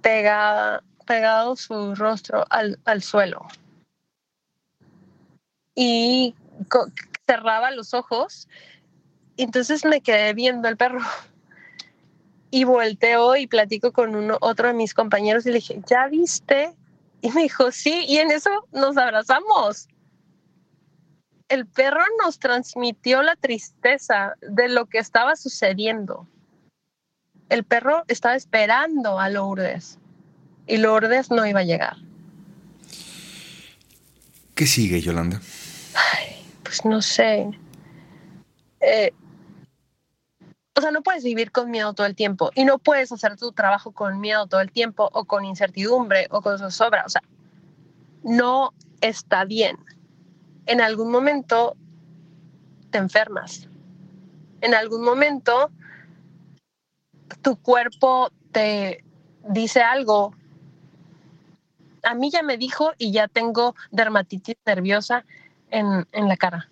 pegada, 0.00 0.84
pegado 1.06 1.56
su 1.56 1.96
rostro 1.96 2.44
al, 2.50 2.78
al 2.84 3.02
suelo 3.02 3.48
y 5.74 6.34
cerraba 7.26 7.70
los 7.70 7.94
ojos. 7.94 8.48
Entonces 9.36 9.84
me 9.84 10.00
quedé 10.00 10.34
viendo 10.34 10.68
al 10.68 10.76
perro 10.76 11.00
y 12.50 12.64
volteo 12.64 13.36
y 13.36 13.46
platico 13.46 13.92
con 13.92 14.14
uno, 14.14 14.38
otro 14.40 14.68
de 14.68 14.74
mis 14.74 14.94
compañeros 14.94 15.46
y 15.46 15.50
le 15.50 15.56
dije, 15.56 15.80
¿ya 15.88 16.06
viste? 16.08 16.74
Y 17.20 17.30
me 17.30 17.42
dijo, 17.42 17.70
sí, 17.70 18.04
y 18.08 18.18
en 18.18 18.30
eso 18.30 18.50
nos 18.72 18.96
abrazamos. 18.96 19.88
El 21.48 21.66
perro 21.66 22.02
nos 22.22 22.38
transmitió 22.38 23.22
la 23.22 23.36
tristeza 23.36 24.34
de 24.40 24.68
lo 24.68 24.86
que 24.86 24.98
estaba 24.98 25.36
sucediendo. 25.36 26.26
El 27.48 27.64
perro 27.64 28.04
estaba 28.08 28.34
esperando 28.34 29.20
a 29.20 29.28
Lourdes 29.28 29.98
y 30.66 30.78
Lourdes 30.78 31.30
no 31.30 31.46
iba 31.46 31.60
a 31.60 31.64
llegar. 31.64 31.96
¿Qué 34.54 34.66
sigue, 34.66 35.00
Yolanda? 35.00 35.40
Ay, 35.94 36.44
pues 36.62 36.84
no 36.84 37.02
sé. 37.02 37.50
Eh, 38.80 39.12
o 40.74 40.80
sea, 40.80 40.90
no 40.90 41.02
puedes 41.02 41.22
vivir 41.22 41.52
con 41.52 41.70
miedo 41.70 41.92
todo 41.92 42.06
el 42.06 42.16
tiempo 42.16 42.50
y 42.54 42.64
no 42.64 42.78
puedes 42.78 43.12
hacer 43.12 43.36
tu 43.36 43.52
trabajo 43.52 43.92
con 43.92 44.20
miedo 44.20 44.46
todo 44.46 44.60
el 44.60 44.72
tiempo 44.72 45.08
o 45.12 45.24
con 45.24 45.44
incertidumbre 45.44 46.28
o 46.30 46.40
con 46.40 46.58
zozobra. 46.58 47.04
O 47.04 47.08
sea, 47.08 47.22
no 48.22 48.72
está 49.00 49.44
bien. 49.44 49.76
En 50.66 50.80
algún 50.80 51.10
momento 51.10 51.76
te 52.90 52.98
enfermas. 52.98 53.68
En 54.60 54.74
algún 54.74 55.02
momento 55.02 55.70
tu 57.42 57.56
cuerpo 57.56 58.30
te 58.52 59.04
dice 59.48 59.82
algo. 59.82 60.34
A 62.02 62.14
mí 62.14 62.30
ya 62.30 62.42
me 62.42 62.56
dijo 62.56 62.92
y 62.96 63.12
ya 63.12 63.28
tengo 63.28 63.74
dermatitis 63.90 64.56
nerviosa 64.64 65.24
en, 65.72 66.28
la 66.28 66.36
cara. 66.36 66.68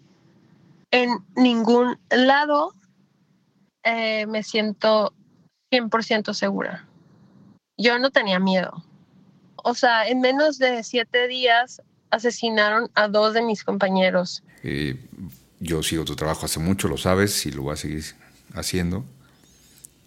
En 0.91 1.11
ningún 1.35 1.99
lado 2.11 2.75
eh, 3.83 4.27
me 4.27 4.43
siento 4.43 5.13
100% 5.73 6.35
segura. 6.35 6.87
Yo 7.77 7.99
no 7.99 8.11
tenía 8.11 8.39
miedo. 8.39 8.85
O 9.57 9.75
sea, 9.75 10.07
en 10.07 10.21
menos 10.21 10.59
de 10.59 10.83
siete 10.83 11.29
días 11.29 11.83
asesinaron 12.11 12.91
a 12.95 13.09
dos 13.09 13.35
de 13.35 13.43
mis 13.43 13.65
compañeros. 13.65 14.43
Eh, 14.63 14.99
yo 15.61 15.83
sigo 15.83 16.05
tu 16.05 16.17
trabajo 16.17 16.47
hace 16.47 16.61
mucho, 16.61 16.89
lo 16.89 16.97
sabes, 16.97 17.47
y 17.47 17.53
lo 17.53 17.63
voy 17.63 17.75
a 17.75 17.77
seguir 17.77 18.05
haciendo, 18.55 19.05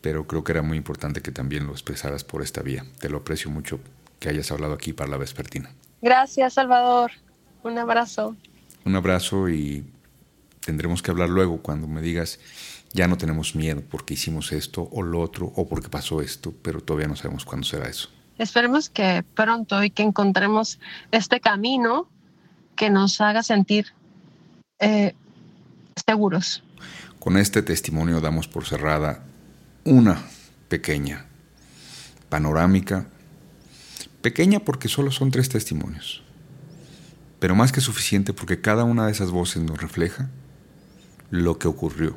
pero 0.02 0.28
creo 0.28 0.44
que 0.44 0.52
era 0.52 0.62
muy 0.62 0.78
importante 0.78 1.22
que 1.22 1.32
también 1.32 1.66
lo 1.66 1.72
expresaras 1.72 2.24
por 2.24 2.42
esta 2.42 2.62
vía. 2.62 2.86
Te 3.00 3.10
lo 3.10 3.20
aprecio 3.20 3.50
mucho 3.50 3.80
que 4.20 4.30
hayas 4.30 4.52
hablado 4.52 4.74
aquí 4.74 4.94
para 4.94 5.10
la 5.10 5.18
vespertina. 5.18 5.72
Gracias, 6.02 6.56
Salvador. 6.56 7.12
Un 7.64 7.78
abrazo 7.78 8.36
un 8.86 8.96
abrazo 8.96 9.50
y 9.50 9.86
tendremos 10.66 11.02
que 11.02 11.12
hablar 11.12 11.30
luego 11.30 11.62
cuando 11.62 11.88
me 11.88 12.02
digas, 12.02 12.40
ya 12.94 13.08
no 13.08 13.18
tenemos 13.18 13.56
miedo 13.56 13.82
porque 13.90 14.14
hicimos 14.14 14.52
esto 14.52 14.88
o 14.92 15.02
lo 15.02 15.20
otro 15.20 15.52
o 15.56 15.68
porque 15.68 15.90
pasó 15.90 16.22
esto, 16.22 16.54
pero 16.62 16.82
todavía 16.82 17.08
no 17.08 17.16
sabemos 17.16 17.46
cuándo 17.46 17.66
será 17.66 17.90
eso. 17.90 18.10
Esperemos 18.38 18.90
que 18.90 19.24
pronto 19.36 19.84
y 19.84 19.90
que 19.90 20.04
encontremos 20.04 20.80
este 21.12 21.40
camino 21.40 22.08
que 22.76 22.90
nos 22.90 23.22
haga 23.22 23.44
sentir 23.44 23.88
eh, 24.80 25.14
seguros. 26.06 26.64
Con 27.20 27.38
este 27.38 27.62
testimonio 27.62 28.20
damos 28.20 28.48
por 28.48 28.66
cerrada 28.66 29.24
una 29.86 30.22
pequeña 30.68 31.26
panorámica, 32.30 33.08
pequeña 34.22 34.60
porque 34.60 34.88
solo 34.88 35.12
son 35.12 35.30
tres 35.30 35.50
testimonios 35.50 36.24
pero 37.44 37.56
más 37.56 37.74
que 37.74 37.82
suficiente 37.82 38.32
porque 38.32 38.62
cada 38.62 38.86
una 38.86 39.06
de 39.06 39.12
esas 39.12 39.30
voces 39.30 39.62
nos 39.64 39.82
refleja 39.82 40.30
lo 41.30 41.60
que 41.60 41.68
ocurrió 41.68 42.16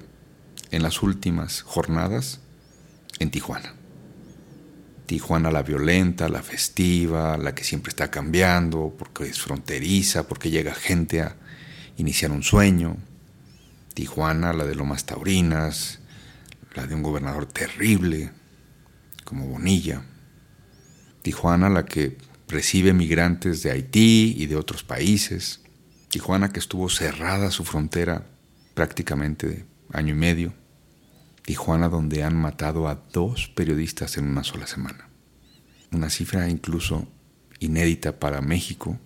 en 0.71 0.85
las 0.85 1.03
últimas 1.03 1.63
jornadas 1.63 2.39
en 3.19 3.33
Tijuana. 3.33 3.75
Tijuana 5.07 5.51
la 5.51 5.65
violenta, 5.65 6.29
la 6.29 6.45
festiva, 6.45 7.37
la 7.39 7.57
que 7.57 7.65
siempre 7.65 7.91
está 7.91 8.09
cambiando, 8.09 8.95
porque 8.97 9.25
es 9.25 9.41
fronteriza, 9.41 10.29
porque 10.29 10.51
llega 10.51 10.77
gente 10.77 11.23
a 11.23 11.35
iniciar 11.97 12.31
un 12.31 12.45
sueño. 12.45 12.97
Tijuana 13.95 14.53
la 14.53 14.65
de 14.65 14.77
Lomas 14.77 15.07
Taurinas, 15.07 15.99
la 16.73 16.87
de 16.87 16.95
un 16.95 17.03
gobernador 17.03 17.47
terrible, 17.47 18.31
como 19.25 19.49
Bonilla. 19.49 20.03
Tijuana 21.23 21.69
la 21.69 21.85
que 21.85 22.17
recibe 22.49 22.93
migrantes 22.93 23.63
de 23.63 23.71
Haití 23.71 24.35
y 24.37 24.47
de 24.47 24.57
otros 24.57 24.85
países. 24.85 25.61
Tijuana 26.09 26.53
que 26.53 26.61
estuvo 26.61 26.89
cerrada 26.89 27.51
su 27.51 27.65
frontera 27.65 28.27
prácticamente 28.75 29.67
año 29.93 30.15
y 30.15 30.19
medio. 30.19 30.55
Tijuana 31.45 31.89
donde 31.89 32.25
han 32.25 32.37
matado 32.37 32.89
a 32.89 32.97
dos 33.13 33.49
periodistas 33.49 34.17
en 34.17 34.27
una 34.27 34.45
sola 34.45 34.67
semana. 34.67 35.09
Una 35.93 36.11
cifra 36.11 36.49
incluso 36.49 37.09
inédita 37.61 38.19
para 38.19 38.41
México, 38.41 38.99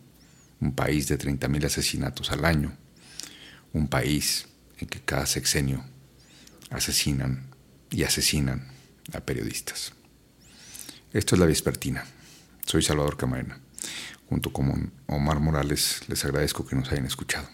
un 0.60 0.72
país 0.74 1.08
de 1.08 1.18
30.000 1.18 1.66
asesinatos 1.66 2.32
al 2.32 2.44
año, 2.44 2.76
un 3.72 3.88
país 3.88 4.48
en 4.78 4.88
que 4.88 5.00
cada 5.00 5.26
sexenio 5.26 5.84
asesinan 6.70 7.50
y 7.90 8.04
asesinan 8.04 8.68
a 9.12 9.20
periodistas. 9.20 9.92
Esto 11.12 11.34
es 11.34 11.40
la 11.40 11.46
vespertina. 11.46 12.04
Soy 12.70 12.82
Salvador 12.82 13.16
Camarena. 13.16 13.58
Junto 14.28 14.52
con 14.52 14.92
Omar 15.08 15.40
Morales 15.40 16.02
les 16.06 16.24
agradezco 16.24 16.64
que 16.64 16.76
nos 16.76 16.92
hayan 16.92 17.04
escuchado. 17.04 17.48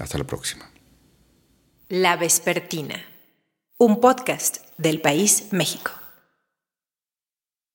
Hasta 0.00 0.16
la 0.16 0.24
próxima. 0.24 0.70
La 1.90 2.16
Vespertina, 2.16 3.04
un 3.76 4.00
podcast 4.00 4.64
del 4.78 5.02
País 5.02 5.48
México. 5.50 5.97